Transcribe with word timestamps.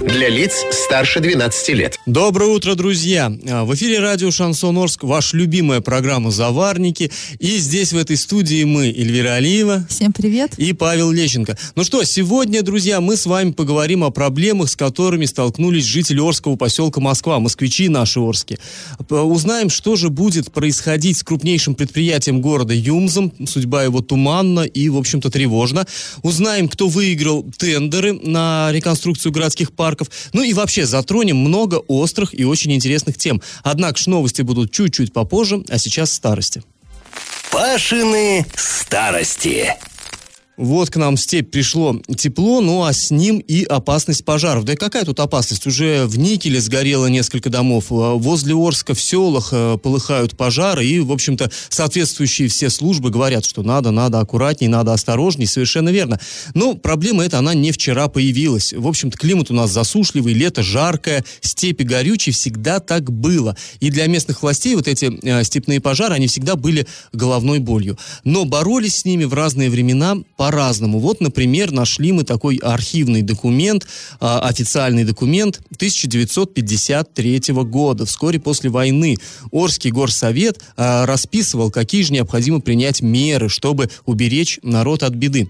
Для 0.00 0.30
лиц 0.30 0.64
старше 0.72 1.20
12 1.20 1.68
лет. 1.74 1.98
Доброе 2.06 2.50
утро, 2.50 2.74
друзья! 2.74 3.30
А, 3.50 3.64
В 3.66 3.74
эфире 3.74 3.98
радио 4.00 4.30
Шансон 4.30 4.78
Орск, 4.78 5.04
ваша 5.04 5.36
любимая 5.36 5.82
программа 5.82 6.30
«Заварники». 6.30 7.12
И 7.38 7.58
здесь, 7.58 7.92
в 7.92 7.98
этой 7.98 8.16
студии, 8.16 8.64
мы, 8.64 8.86
Эльвира 8.86 9.34
Алиева 9.34 9.86
Всем 9.90 10.14
привет. 10.14 10.54
и 10.56 10.72
Павел 10.72 11.10
Лещенко. 11.10 11.58
Ну 11.76 11.84
что, 11.84 12.02
сегодня, 12.04 12.62
друзья, 12.62 13.02
мы 13.02 13.14
с 13.16 13.26
вами 13.26 13.52
поговорим 13.52 14.02
о 14.02 14.10
проблемах, 14.10 14.70
с 14.70 14.76
которыми 14.76 15.26
столкнулись 15.26 15.84
жители 15.84 16.18
Орского 16.18 16.56
поселка 16.56 17.00
Москва, 17.00 17.38
москвичи 17.38 17.90
наши 17.90 18.20
Орские. 18.20 18.58
Узнаем, 19.10 19.68
что 19.68 19.96
же 19.96 20.08
будет 20.08 20.50
происходить 20.50 21.18
с 21.18 21.22
крупнейшим 21.22 21.74
предприятием 21.74 22.40
города 22.40 22.72
Юмзом. 22.72 23.32
Судьба 23.46 23.84
его 23.84 24.00
туманна 24.00 24.60
и, 24.60 24.88
в 24.88 24.96
общем-то, 24.96 25.30
тревожна. 25.30 25.86
Узнаем, 26.22 26.68
кто 26.68 26.88
выиграл 26.88 27.44
тендеры 27.58 28.14
на 28.14 28.70
реконструкцию 28.72 29.30
городских 29.32 29.72
парков. 29.72 29.89
Ну 30.32 30.42
и 30.42 30.52
вообще 30.52 30.86
затронем 30.86 31.36
много 31.36 31.76
острых 31.76 32.38
и 32.38 32.44
очень 32.44 32.72
интересных 32.72 33.18
тем. 33.18 33.42
Однако 33.62 33.98
ж 33.98 34.06
новости 34.06 34.42
будут 34.42 34.72
чуть-чуть 34.72 35.12
попозже, 35.12 35.64
а 35.68 35.78
сейчас 35.78 36.12
старости. 36.12 36.62
Пашины 37.50 38.46
старости. 38.54 39.76
Вот 40.56 40.90
к 40.90 40.96
нам 40.96 41.16
в 41.16 41.20
степь 41.20 41.50
пришло 41.50 42.00
тепло, 42.16 42.60
ну 42.60 42.84
а 42.84 42.92
с 42.92 43.10
ним 43.10 43.38
и 43.38 43.64
опасность 43.64 44.24
пожаров. 44.24 44.64
Да 44.64 44.74
и 44.74 44.76
какая 44.76 45.04
тут 45.04 45.18
опасность? 45.20 45.66
Уже 45.66 46.04
в 46.06 46.18
Никеле 46.18 46.60
сгорело 46.60 47.06
несколько 47.06 47.48
домов, 47.48 47.86
а 47.90 48.14
возле 48.14 48.54
Орска 48.54 48.94
в 48.94 49.00
селах 49.00 49.50
э, 49.52 49.78
полыхают 49.82 50.36
пожары, 50.36 50.84
и, 50.84 51.00
в 51.00 51.12
общем-то, 51.12 51.50
соответствующие 51.70 52.48
все 52.48 52.68
службы 52.68 53.10
говорят, 53.10 53.46
что 53.46 53.62
надо, 53.62 53.90
надо 53.90 54.20
аккуратней, 54.20 54.68
надо 54.68 54.92
осторожней, 54.92 55.46
совершенно 55.46 55.88
верно. 55.88 56.20
Но 56.52 56.74
проблема 56.74 57.24
эта, 57.24 57.38
она 57.38 57.54
не 57.54 57.72
вчера 57.72 58.08
появилась. 58.08 58.74
В 58.74 58.86
общем-то, 58.86 59.16
климат 59.16 59.50
у 59.50 59.54
нас 59.54 59.70
засушливый, 59.70 60.34
лето 60.34 60.62
жаркое, 60.62 61.24
степи 61.40 61.84
горючие, 61.84 62.34
всегда 62.34 62.80
так 62.80 63.10
было. 63.10 63.56
И 63.80 63.90
для 63.90 64.06
местных 64.08 64.42
властей 64.42 64.74
вот 64.74 64.88
эти 64.88 65.10
э, 65.22 65.42
степные 65.44 65.80
пожары, 65.80 66.16
они 66.16 66.26
всегда 66.26 66.56
были 66.56 66.86
головной 67.14 67.60
болью. 67.60 67.98
Но 68.24 68.44
боролись 68.44 68.96
с 68.96 69.04
ними 69.06 69.24
в 69.24 69.32
разные 69.32 69.70
времена 69.70 70.16
по-разному. 70.50 70.98
Вот, 70.98 71.20
например, 71.20 71.70
нашли 71.70 72.10
мы 72.10 72.24
такой 72.24 72.56
архивный 72.56 73.22
документ, 73.22 73.86
а, 74.18 74.40
официальный 74.40 75.04
документ 75.04 75.60
1953 75.76 77.62
года, 77.64 78.04
вскоре 78.04 78.40
после 78.40 78.68
войны. 78.68 79.16
Орский 79.52 79.92
горсовет 79.92 80.60
а, 80.76 81.06
расписывал, 81.06 81.70
какие 81.70 82.02
же 82.02 82.12
необходимо 82.12 82.60
принять 82.60 83.00
меры, 83.00 83.48
чтобы 83.48 83.90
уберечь 84.06 84.58
народ 84.64 85.04
от 85.04 85.14
беды. 85.14 85.48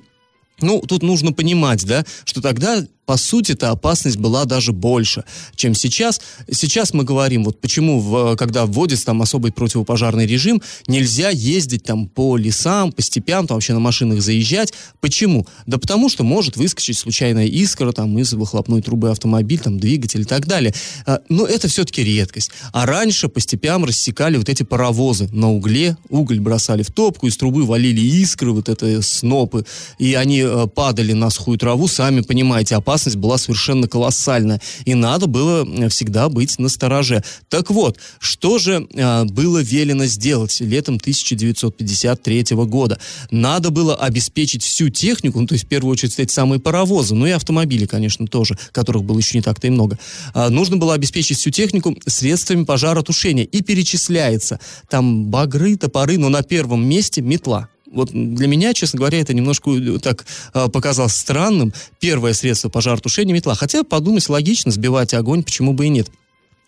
Ну, 0.61 0.83
тут 0.87 1.03
нужно 1.03 1.33
понимать, 1.33 1.87
да, 1.87 2.05
что 2.25 2.43
тогда, 2.43 2.85
по 3.07 3.17
сути, 3.17 3.53
эта 3.53 3.71
опасность 3.71 4.19
была 4.19 4.45
даже 4.45 4.73
больше, 4.73 5.25
чем 5.57 5.75
сейчас. 5.75 6.21
Сейчас 6.49 6.95
мы 6.95 7.03
говорим, 7.03 7.43
вот 7.43 7.61
почему, 7.61 7.99
в- 7.99 8.37
когда 8.37 8.67
вводится 8.67 9.07
там 9.07 9.21
особый 9.21 9.51
противопожарный 9.51 10.27
режим, 10.27 10.63
нельзя 10.87 11.31
ездить 11.31 11.83
там 11.83 12.07
по 12.07 12.37
лесам, 12.37 12.93
по 12.93 13.03
степям, 13.03 13.49
там 13.49 13.57
вообще 13.57 13.73
на 13.73 13.81
машинах 13.81 14.21
заезжать. 14.23 14.73
Почему? 15.01 15.45
Да 15.67 15.79
потому 15.79 16.09
что 16.09 16.23
может 16.23 16.57
выскочить 16.57 16.97
случайная 16.99 17.47
искра 17.47 17.91
там 17.91 18.17
из 18.17 18.33
выхлопной 18.33 18.81
трубы 18.81 19.11
автомобиль, 19.11 19.59
там 19.59 19.81
двигатель 19.81 20.21
и 20.21 20.25
так 20.25 20.47
далее. 20.47 20.73
А, 21.05 21.19
Но 21.29 21.47
это 21.47 21.67
все-таки 21.67 22.05
редкость. 22.05 22.53
А 22.73 22.87
раньше 22.87 23.29
по 23.29 23.41
степям 23.41 23.85
рассекали 23.85 24.37
вот 24.37 24.49
эти 24.49 24.63
паровозы 24.63 25.29
на 25.33 25.51
угле, 25.51 25.97
уголь 26.11 26.39
бросали 26.39 26.85
в 26.85 26.93
топку, 26.93 27.27
из 27.27 27.37
трубы 27.37 27.65
валили 27.67 28.01
искры, 28.01 28.53
вот 28.53 28.69
это 28.69 29.03
снопы, 29.03 29.67
и 29.99 30.15
они 30.15 30.43
э, 30.45 30.67
падали 30.73 31.13
на 31.13 31.31
сухую 31.31 31.59
траву, 31.59 31.89
сами 31.89 32.21
понимаете, 32.21 32.77
опасность 32.77 33.00
была 33.17 33.39
совершенно 33.39 33.89
колоссальная, 33.89 34.61
и 34.85 34.95
надо 34.95 35.27
было 35.27 35.65
э, 35.65 35.89
всегда 35.89 36.29
быть 36.29 36.59
на 36.59 36.69
стороже. 36.69 37.23
Так 37.49 37.71
вот, 37.71 37.99
что 38.19 38.59
же 38.59 38.87
э, 38.93 39.25
было 39.25 39.59
велено 39.59 40.07
сделать 40.07 40.61
летом 40.61 40.97
1953 40.97 42.45
года? 42.51 42.99
Надо 43.31 43.71
было 43.71 43.97
обеспечить 43.97 44.63
всю 44.63 44.89
технику, 44.89 45.41
ну, 45.41 45.47
то 45.47 45.55
есть 45.55 45.65
в 45.65 45.69
первую 45.69 45.93
очередь 45.93 46.19
эти 46.19 46.33
самые 46.33 46.61
паровозы, 46.61 47.15
ну 47.15 47.27
и 47.27 47.31
автомобили, 47.31 47.87
конечно, 47.87 48.27
тоже, 48.27 48.59
которых 48.73 49.05
было 49.05 49.19
еще 49.19 49.39
не 49.39 49.43
так-то 49.43 49.67
и 49.67 49.71
много. 49.71 49.99
А, 50.35 50.49
нужно 50.51 50.77
было 50.77 50.95
обеспечить 50.95 51.39
всю 51.39 51.51
технику 51.51 51.97
средствами 52.07 52.65
пожаротушения, 52.65 53.45
и 53.45 53.63
перечисляется 53.63 54.61
там 54.89 55.27
багры, 55.27 55.77
топоры, 55.77 56.19
но 56.19 56.29
на 56.29 56.43
первом 56.43 56.87
месте 56.87 57.23
метла. 57.23 57.69
Вот 57.91 58.11
для 58.13 58.47
меня, 58.47 58.73
честно 58.73 58.99
говоря, 58.99 59.21
это 59.21 59.35
немножко 59.35 59.71
э, 59.71 59.99
так 59.99 60.25
э, 60.55 60.69
показалось 60.69 61.15
странным. 61.15 61.73
Первое 61.99 62.33
средство 62.33 62.69
пожаротушения 62.69 63.35
метла. 63.35 63.55
Хотя, 63.55 63.83
подумать, 63.83 64.29
логично, 64.29 64.71
сбивать 64.71 65.13
огонь, 65.15 65.43
почему 65.43 65.73
бы 65.73 65.87
и 65.87 65.89
нет. 65.89 66.09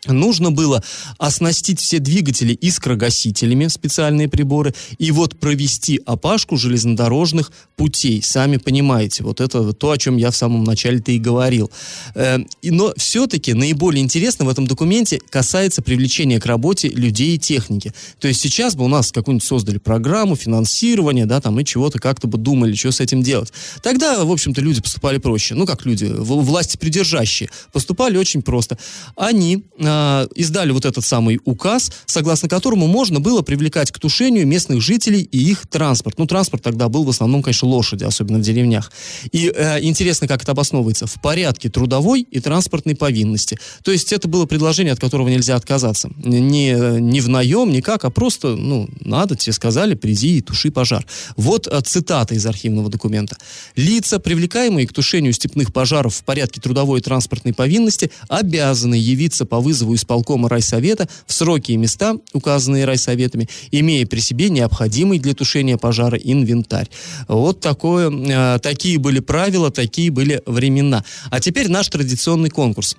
Нужно 0.06 0.50
было 0.50 0.82
оснастить 1.18 1.78
все 1.78 2.00
двигатели 2.00 2.58
искрогасителями, 2.60 3.68
специальные 3.68 4.28
приборы, 4.28 4.74
и 4.98 5.12
вот 5.12 5.38
провести 5.38 6.00
опашку 6.04 6.56
железнодорожных 6.56 7.52
путей. 7.76 8.20
Сами 8.20 8.56
понимаете, 8.56 9.22
вот 9.22 9.40
это 9.40 9.72
то, 9.72 9.92
о 9.92 9.98
чем 9.98 10.16
я 10.16 10.32
в 10.32 10.36
самом 10.36 10.64
начале-то 10.64 11.12
и 11.12 11.20
говорил. 11.20 11.70
Э, 12.16 12.38
но 12.64 12.92
все-таки 12.96 13.54
наиболее 13.54 14.02
интересно 14.02 14.44
в 14.44 14.48
этом 14.48 14.66
документе 14.66 15.20
касается 15.30 15.82
привлечения 15.82 16.40
к 16.40 16.46
работе 16.46 16.88
людей 16.88 17.36
и 17.36 17.38
техники. 17.38 17.94
То 18.18 18.26
есть 18.26 18.40
сейчас 18.40 18.74
бы 18.74 18.84
у 18.84 18.88
нас 18.88 19.12
какую-нибудь 19.12 19.46
создали 19.46 19.78
программу 19.78 20.34
финансирования, 20.34 21.26
да, 21.26 21.40
там, 21.40 21.60
и 21.60 21.64
чего-то 21.64 22.00
как-то 22.00 22.26
бы 22.26 22.38
думали, 22.38 22.74
что 22.74 22.90
с 22.90 22.98
этим 22.98 23.22
делать. 23.22 23.52
Тогда, 23.84 24.24
в 24.24 24.32
общем-то, 24.32 24.60
люди 24.60 24.82
поступали 24.82 25.18
проще. 25.18 25.54
Ну, 25.54 25.64
как 25.64 25.86
люди, 25.86 26.06
власти 26.06 26.76
придержащие, 26.76 27.50
поступали 27.72 28.16
очень 28.16 28.42
просто. 28.42 28.78
Они 29.14 29.62
а, 29.92 30.26
издали 30.34 30.70
вот 30.72 30.86
этот 30.86 31.04
самый 31.04 31.38
указ, 31.44 31.92
согласно 32.06 32.48
которому 32.48 32.86
можно 32.86 33.20
было 33.20 33.42
привлекать 33.42 33.90
к 33.90 33.98
тушению 33.98 34.46
местных 34.46 34.80
жителей 34.80 35.20
и 35.20 35.38
их 35.38 35.66
транспорт. 35.66 36.18
Ну, 36.18 36.26
транспорт 36.26 36.62
тогда 36.62 36.88
был 36.88 37.04
в 37.04 37.10
основном, 37.10 37.42
конечно, 37.42 37.68
лошади, 37.68 38.04
особенно 38.04 38.38
в 38.38 38.42
деревнях. 38.42 38.90
И 39.32 39.52
э, 39.54 39.82
интересно, 39.82 40.26
как 40.26 40.42
это 40.42 40.52
обосновывается. 40.52 41.06
В 41.06 41.20
порядке 41.20 41.68
трудовой 41.68 42.22
и 42.22 42.40
транспортной 42.40 42.96
повинности. 42.96 43.58
То 43.84 43.92
есть 43.92 44.14
это 44.14 44.28
было 44.28 44.46
предложение, 44.46 44.94
от 44.94 45.00
которого 45.00 45.28
нельзя 45.28 45.56
отказаться. 45.56 46.10
Не, 46.16 46.72
не 47.00 47.20
в 47.20 47.28
наем, 47.28 47.70
никак, 47.70 48.04
а 48.06 48.10
просто, 48.10 48.56
ну, 48.56 48.88
надо, 49.00 49.36
тебе 49.36 49.52
сказали, 49.52 49.94
приди 49.94 50.38
и 50.38 50.40
туши 50.40 50.70
пожар. 50.70 51.06
Вот 51.36 51.66
э, 51.66 51.80
цитата 51.84 52.34
из 52.34 52.46
архивного 52.46 52.88
документа. 52.88 53.36
Лица, 53.76 54.18
привлекаемые 54.18 54.86
к 54.86 54.92
тушению 54.94 55.34
степных 55.34 55.70
пожаров 55.70 56.14
в 56.14 56.24
порядке 56.24 56.62
трудовой 56.62 57.00
и 57.00 57.02
транспортной 57.02 57.52
повинности, 57.52 58.10
обязаны 58.28 58.94
явиться 58.94 59.44
по 59.44 59.60
вызову 59.60 59.81
исполкома 59.94 60.48
райсовета 60.48 61.08
в 61.26 61.32
сроки 61.32 61.72
и 61.72 61.76
места, 61.76 62.16
указанные 62.32 62.84
райсоветами, 62.84 63.48
имея 63.70 64.06
при 64.06 64.20
себе 64.20 64.50
необходимый 64.50 65.18
для 65.18 65.34
тушения 65.34 65.76
пожара 65.76 66.16
инвентарь. 66.16 66.88
Вот 67.28 67.60
такое, 67.60 68.10
э, 68.10 68.58
такие 68.60 68.98
были 68.98 69.20
правила, 69.20 69.70
такие 69.70 70.10
были 70.10 70.42
времена. 70.46 71.04
А 71.30 71.40
теперь 71.40 71.68
наш 71.68 71.88
традиционный 71.88 72.50
конкурс. 72.50 72.96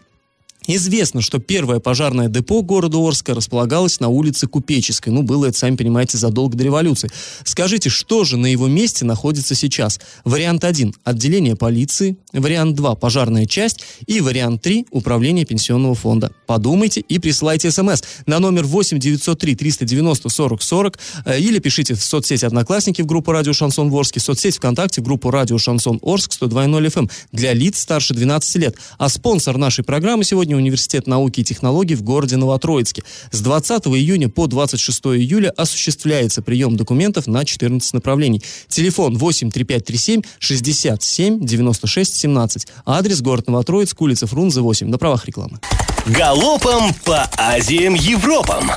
Известно, 0.67 1.21
что 1.21 1.39
первое 1.39 1.79
пожарное 1.79 2.29
депо 2.29 2.61
города 2.61 2.97
Орска 2.97 3.33
располагалось 3.33 3.99
на 3.99 4.07
улице 4.09 4.47
Купеческой. 4.47 5.11
Ну, 5.11 5.23
было 5.23 5.47
это, 5.47 5.57
сами 5.57 5.75
понимаете, 5.75 6.17
задолго 6.17 6.57
до 6.57 6.63
революции. 6.63 7.09
Скажите, 7.43 7.89
что 7.89 8.23
же 8.23 8.37
на 8.37 8.47
его 8.47 8.67
месте 8.67 9.05
находится 9.05 9.55
сейчас? 9.55 9.99
Вариант 10.23 10.63
1– 10.63 10.93
отделение 11.03 11.55
полиции. 11.55 12.17
Вариант 12.31 12.75
2– 12.75 12.95
пожарная 12.95 13.45
часть. 13.45 13.83
И 14.07 14.21
вариант 14.21 14.61
3– 14.61 14.87
управление 14.91 15.45
пенсионного 15.45 15.95
фонда. 15.95 16.31
Подумайте 16.47 17.01
и 17.01 17.19
присылайте 17.19 17.71
смс 17.71 18.01
на 18.25 18.39
номер 18.39 18.63
8 18.63 18.99
903 18.99 19.55
390 19.55 20.29
40 20.29 20.61
40 20.61 20.99
э, 21.25 21.39
или 21.39 21.59
пишите 21.59 21.93
в 21.93 22.03
соцсети 22.03 22.45
«Одноклассники» 22.45 23.01
в 23.01 23.05
группу 23.05 23.31
«Радио 23.31 23.53
Шансон 23.53 23.89
Ворске», 23.89 24.19
соцсеть 24.19 24.57
ВКонтакте 24.57 25.01
в 25.01 25.03
группу 25.03 25.29
«Радио 25.29 25.57
Шансон 25.57 25.99
Орск» 26.01 26.31
102.0 26.31 26.85
FM 26.85 27.11
для 27.31 27.53
лиц 27.53 27.79
старше 27.79 28.13
12 28.13 28.55
лет. 28.55 28.75
А 28.97 29.09
спонсор 29.09 29.57
нашей 29.57 29.83
программы 29.83 30.23
сегодня 30.23 30.52
Университет 30.55 31.07
науки 31.07 31.41
и 31.41 31.43
технологий 31.43 31.95
в 31.95 32.03
городе 32.03 32.37
Новотроицке. 32.37 33.03
С 33.31 33.41
20 33.41 33.87
июня 33.87 34.29
по 34.29 34.47
26 34.47 35.05
июля 35.05 35.49
осуществляется 35.51 36.41
прием 36.41 36.75
документов 36.77 37.27
на 37.27 37.45
14 37.45 37.93
направлений. 37.93 38.41
Телефон 38.67 39.17
8 39.17 39.51
3537 39.51 40.21
67 40.39 41.39
96 41.39 42.15
17. 42.15 42.67
Адрес 42.85 43.21
город 43.21 43.47
Новотроицк, 43.47 43.99
улица 44.01 44.27
Фрунзе 44.27 44.61
8. 44.61 44.87
На 44.87 44.97
правах 44.97 45.25
рекламы. 45.25 45.59
Галопом 46.05 46.93
по 47.05 47.29
Азиям 47.37 47.93
Европам. 47.93 48.71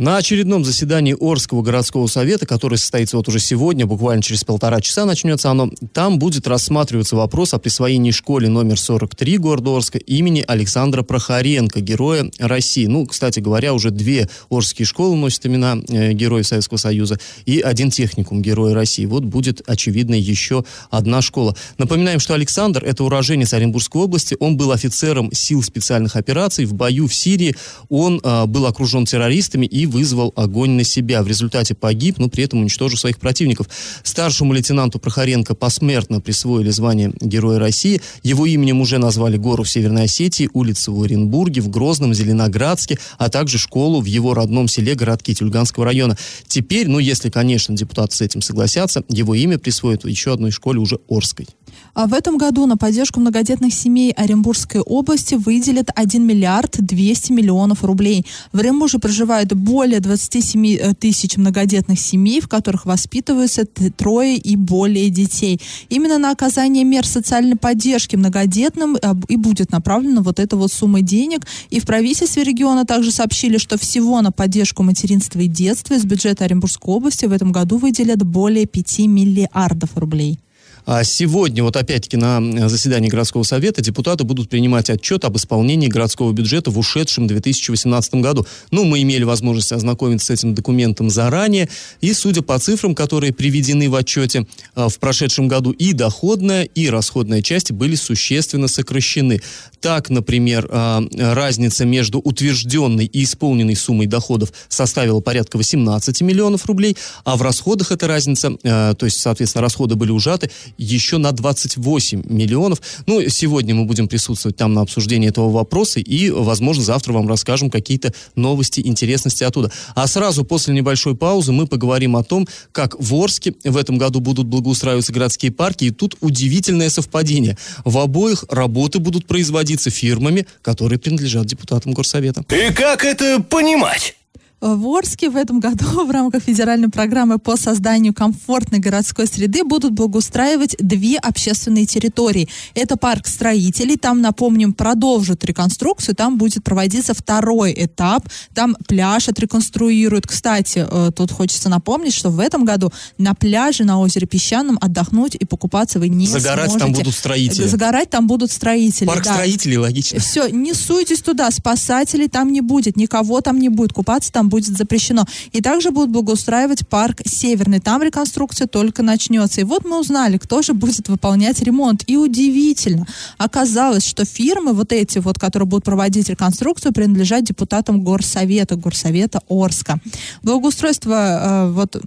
На 0.00 0.16
очередном 0.16 0.64
заседании 0.64 1.14
Орского 1.20 1.60
городского 1.60 2.06
совета, 2.06 2.46
который 2.46 2.78
состоится 2.78 3.18
вот 3.18 3.28
уже 3.28 3.38
сегодня, 3.38 3.84
буквально 3.84 4.22
через 4.22 4.44
полтора 4.44 4.80
часа 4.80 5.04
начнется 5.04 5.50
оно, 5.50 5.70
там 5.92 6.18
будет 6.18 6.48
рассматриваться 6.48 7.16
вопрос 7.16 7.52
о 7.52 7.58
присвоении 7.58 8.10
школе 8.10 8.48
номер 8.48 8.80
43 8.80 9.36
города 9.36 9.76
Орска 9.76 9.98
имени 9.98 10.42
Александра 10.48 11.02
Прохоренко, 11.02 11.82
героя 11.82 12.30
России. 12.38 12.86
Ну, 12.86 13.04
кстати 13.04 13.40
говоря, 13.40 13.74
уже 13.74 13.90
две 13.90 14.30
Орские 14.48 14.86
школы 14.86 15.16
носят 15.16 15.44
имена 15.44 15.76
э, 15.88 16.14
героев 16.14 16.46
Советского 16.46 16.78
Союза 16.78 17.20
и 17.44 17.60
один 17.60 17.90
техникум 17.90 18.40
героя 18.40 18.74
России. 18.74 19.04
Вот 19.04 19.24
будет, 19.24 19.60
очевидно, 19.66 20.14
еще 20.14 20.64
одна 20.88 21.20
школа. 21.20 21.54
Напоминаем, 21.76 22.20
что 22.20 22.32
Александр– 22.32 22.82
это 22.86 23.04
уроженец 23.04 23.52
Оренбургской 23.52 24.00
области. 24.00 24.34
Он 24.40 24.56
был 24.56 24.72
офицером 24.72 25.30
сил 25.34 25.62
специальных 25.62 26.16
операций. 26.16 26.64
В 26.64 26.72
бою 26.72 27.06
в 27.06 27.14
Сирии 27.14 27.54
он 27.90 28.18
э, 28.24 28.46
был 28.46 28.64
окружен 28.64 29.04
террористами 29.04 29.66
и 29.66 29.89
вызвал 29.90 30.32
огонь 30.36 30.70
на 30.70 30.84
себя. 30.84 31.22
В 31.22 31.28
результате 31.28 31.74
погиб, 31.74 32.18
но 32.18 32.28
при 32.28 32.44
этом 32.44 32.60
уничтожил 32.60 32.96
своих 32.96 33.18
противников. 33.18 33.68
Старшему 34.02 34.52
лейтенанту 34.52 34.98
Прохоренко 34.98 35.54
посмертно 35.54 36.20
присвоили 36.20 36.70
звание 36.70 37.12
Героя 37.20 37.58
России. 37.58 38.00
Его 38.22 38.46
именем 38.46 38.80
уже 38.80 38.98
назвали 38.98 39.36
гору 39.36 39.64
в 39.64 39.70
Северной 39.70 40.04
Осетии, 40.04 40.48
улицу 40.52 40.94
в 40.94 41.02
Оренбурге, 41.02 41.60
в 41.60 41.68
Грозном, 41.68 42.14
Зеленоградске, 42.14 42.98
а 43.18 43.28
также 43.28 43.58
школу 43.58 44.00
в 44.00 44.06
его 44.06 44.34
родном 44.34 44.68
селе 44.68 44.94
городки 44.94 45.34
Тюльганского 45.34 45.84
района. 45.84 46.16
Теперь, 46.46 46.88
ну 46.88 46.98
если, 46.98 47.30
конечно, 47.30 47.76
депутаты 47.76 48.16
с 48.16 48.20
этим 48.20 48.42
согласятся, 48.42 49.02
его 49.08 49.34
имя 49.34 49.58
присвоят 49.58 50.04
еще 50.04 50.32
одной 50.32 50.50
школе 50.50 50.78
уже 50.78 50.98
Орской. 51.08 51.46
А 51.94 52.06
в 52.06 52.14
этом 52.14 52.38
году 52.38 52.66
на 52.66 52.76
поддержку 52.76 53.20
многодетных 53.20 53.74
семей 53.74 54.12
Оренбургской 54.12 54.80
области 54.80 55.34
выделят 55.34 55.90
1 55.94 56.24
миллиард 56.24 56.76
200 56.78 57.32
миллионов 57.32 57.84
рублей. 57.84 58.24
В 58.52 58.58
Оренбурге 58.58 58.98
проживает 58.98 59.54
более 59.54 59.79
27 59.88 60.66
э, 60.66 60.94
тысяч 60.94 61.36
многодетных 61.36 61.98
семей, 61.98 62.40
в 62.40 62.48
которых 62.48 62.86
воспитываются 62.86 63.64
трое 63.64 64.36
и 64.36 64.56
более 64.56 65.10
детей. 65.10 65.60
Именно 65.88 66.18
на 66.18 66.30
оказание 66.30 66.84
мер 66.84 67.06
социальной 67.06 67.56
поддержки 67.56 68.16
многодетным 68.16 68.96
э, 68.96 69.14
и 69.28 69.36
будет 69.36 69.72
направлена 69.72 70.22
вот 70.22 70.38
эта 70.38 70.56
вот 70.56 70.72
сумма 70.72 71.00
денег. 71.00 71.46
И 71.70 71.80
в 71.80 71.86
правительстве 71.86 72.44
региона 72.44 72.84
также 72.84 73.10
сообщили, 73.10 73.58
что 73.58 73.78
всего 73.78 74.20
на 74.20 74.32
поддержку 74.32 74.82
материнства 74.82 75.40
и 75.40 75.46
детства 75.46 75.94
из 75.94 76.04
бюджета 76.04 76.44
Оренбургской 76.44 76.94
области 76.94 77.26
в 77.26 77.32
этом 77.32 77.52
году 77.52 77.78
выделят 77.78 78.22
более 78.22 78.66
5 78.66 78.98
миллиардов 79.00 79.96
рублей. 79.96 80.38
А 80.86 81.04
сегодня, 81.04 81.62
вот 81.62 81.76
опять-таки 81.76 82.16
на 82.16 82.68
заседании 82.68 83.08
городского 83.08 83.42
совета, 83.42 83.82
депутаты 83.82 84.24
будут 84.24 84.48
принимать 84.48 84.90
отчет 84.90 85.24
об 85.24 85.36
исполнении 85.36 85.88
городского 85.88 86.32
бюджета 86.32 86.70
в 86.70 86.78
ушедшем 86.78 87.26
2018 87.26 88.14
году. 88.16 88.46
Ну, 88.70 88.84
мы 88.84 89.02
имели 89.02 89.24
возможность 89.24 89.72
ознакомиться 89.72 90.26
с 90.26 90.30
этим 90.30 90.54
документом 90.54 91.10
заранее, 91.10 91.68
и 92.00 92.12
судя 92.12 92.42
по 92.42 92.58
цифрам, 92.58 92.94
которые 92.94 93.32
приведены 93.32 93.88
в 93.90 93.94
отчете 93.94 94.46
а, 94.74 94.88
в 94.88 94.98
прошедшем 94.98 95.48
году, 95.48 95.70
и 95.72 95.92
доходная, 95.92 96.64
и 96.64 96.88
расходная 96.88 97.42
части 97.42 97.72
были 97.72 97.94
существенно 97.94 98.68
сокращены. 98.68 99.40
Так, 99.80 100.10
например, 100.10 100.68
а, 100.70 101.02
разница 101.16 101.84
между 101.84 102.18
утвержденной 102.18 103.06
и 103.06 103.24
исполненной 103.24 103.76
суммой 103.76 104.06
доходов 104.06 104.52
составила 104.68 105.20
порядка 105.20 105.56
18 105.56 106.22
миллионов 106.22 106.66
рублей, 106.66 106.96
а 107.24 107.36
в 107.36 107.42
расходах 107.42 107.92
эта 107.92 108.06
разница, 108.06 108.50
то 108.62 108.96
есть, 109.02 109.20
соответственно, 109.20 109.62
расходы 109.62 109.94
были 109.94 110.10
ужаты, 110.10 110.50
еще 110.78 111.18
на 111.18 111.32
28 111.32 112.22
миллионов. 112.26 112.80
Ну, 113.06 113.28
сегодня 113.28 113.74
мы 113.74 113.84
будем 113.84 114.08
присутствовать 114.08 114.56
там 114.56 114.74
на 114.74 114.82
обсуждении 114.82 115.28
этого 115.28 115.50
вопроса 115.50 116.00
и, 116.00 116.30
возможно, 116.30 116.82
завтра 116.82 117.12
вам 117.12 117.28
расскажем 117.28 117.70
какие-то 117.70 118.12
новости, 118.34 118.80
интересности 118.84 119.44
оттуда. 119.44 119.70
А 119.94 120.06
сразу 120.06 120.44
после 120.44 120.74
небольшой 120.74 121.16
паузы 121.16 121.52
мы 121.52 121.66
поговорим 121.66 122.16
о 122.16 122.22
том, 122.22 122.48
как 122.72 122.96
в 122.98 123.14
Орске 123.14 123.54
в 123.64 123.76
этом 123.76 123.98
году 123.98 124.20
будут 124.20 124.46
благоустраиваться 124.46 125.12
городские 125.12 125.52
парки. 125.52 125.84
И 125.84 125.90
тут 125.90 126.16
удивительное 126.20 126.90
совпадение. 126.90 127.56
В 127.84 127.98
обоих 127.98 128.44
работы 128.48 128.98
будут 128.98 129.26
производиться 129.26 129.90
фирмами, 129.90 130.46
которые 130.62 130.98
принадлежат 130.98 131.46
депутатам 131.46 131.92
Горсовета. 131.92 132.44
И 132.50 132.72
как 132.72 133.04
это 133.04 133.42
понимать? 133.42 134.14
В 134.60 134.86
Орске 134.88 135.30
в 135.30 135.36
этом 135.36 135.58
году 135.58 136.04
в 136.06 136.10
рамках 136.10 136.42
федеральной 136.42 136.90
программы 136.90 137.38
по 137.38 137.56
созданию 137.56 138.12
комфортной 138.12 138.78
городской 138.78 139.26
среды 139.26 139.64
будут 139.64 139.92
благоустраивать 139.92 140.76
две 140.78 141.16
общественные 141.16 141.86
территории. 141.86 142.48
Это 142.74 142.96
парк 142.96 143.26
строителей, 143.26 143.96
там, 143.96 144.20
напомним, 144.20 144.74
продолжат 144.74 145.44
реконструкцию, 145.44 146.14
там 146.14 146.36
будет 146.36 146.62
проводиться 146.62 147.14
второй 147.14 147.72
этап, 147.76 148.28
там 148.54 148.76
пляж 148.86 149.28
отреконструируют. 149.28 150.26
Кстати, 150.26 150.86
э, 150.88 151.10
тут 151.16 151.32
хочется 151.32 151.70
напомнить, 151.70 152.12
что 152.12 152.28
в 152.28 152.38
этом 152.38 152.64
году 152.64 152.92
на 153.16 153.34
пляже 153.34 153.84
на 153.84 153.98
озере 153.98 154.26
Песчаном 154.26 154.78
отдохнуть 154.80 155.36
и 155.36 155.44
покупаться 155.46 155.98
вы 155.98 156.08
не 156.08 156.26
Загорать 156.26 156.70
сможете. 156.70 156.84
там 156.84 156.92
будут 156.92 157.14
строители. 157.14 157.66
Загорать 157.66 158.10
там 158.10 158.26
будут 158.26 158.52
строители, 158.52 159.06
Парк 159.06 159.24
да. 159.24 159.34
строителей, 159.34 159.78
логично. 159.78 160.18
Все, 160.20 160.48
не 160.48 160.74
суйтесь 160.74 161.22
туда, 161.22 161.50
спасателей 161.50 162.28
там 162.28 162.52
не 162.52 162.60
будет, 162.60 162.96
никого 162.96 163.40
там 163.40 163.58
не 163.58 163.70
будет, 163.70 163.94
купаться 163.94 164.30
там 164.30 164.49
будет 164.50 164.76
запрещено. 164.76 165.24
И 165.52 165.62
также 165.62 165.90
будут 165.90 166.10
благоустраивать 166.10 166.86
парк 166.86 167.22
Северный. 167.24 167.80
Там 167.80 168.02
реконструкция 168.02 168.66
только 168.66 169.02
начнется. 169.02 169.62
И 169.62 169.64
вот 169.64 169.84
мы 169.84 169.98
узнали, 169.98 170.36
кто 170.36 170.60
же 170.60 170.74
будет 170.74 171.08
выполнять 171.08 171.60
ремонт. 171.62 172.04
И 172.06 172.16
удивительно, 172.16 173.06
оказалось, 173.38 174.04
что 174.04 174.24
фирмы 174.24 174.72
вот 174.74 174.92
эти 174.92 175.18
вот, 175.18 175.38
которые 175.38 175.66
будут 175.68 175.84
проводить 175.84 176.28
реконструкцию, 176.28 176.92
принадлежат 176.92 177.44
депутатам 177.44 178.02
Горсовета, 178.02 178.76
Горсовета 178.76 179.40
Орска. 179.48 179.98
Благоустройство 180.42 181.14
э, 181.14 181.72
вот 181.72 182.02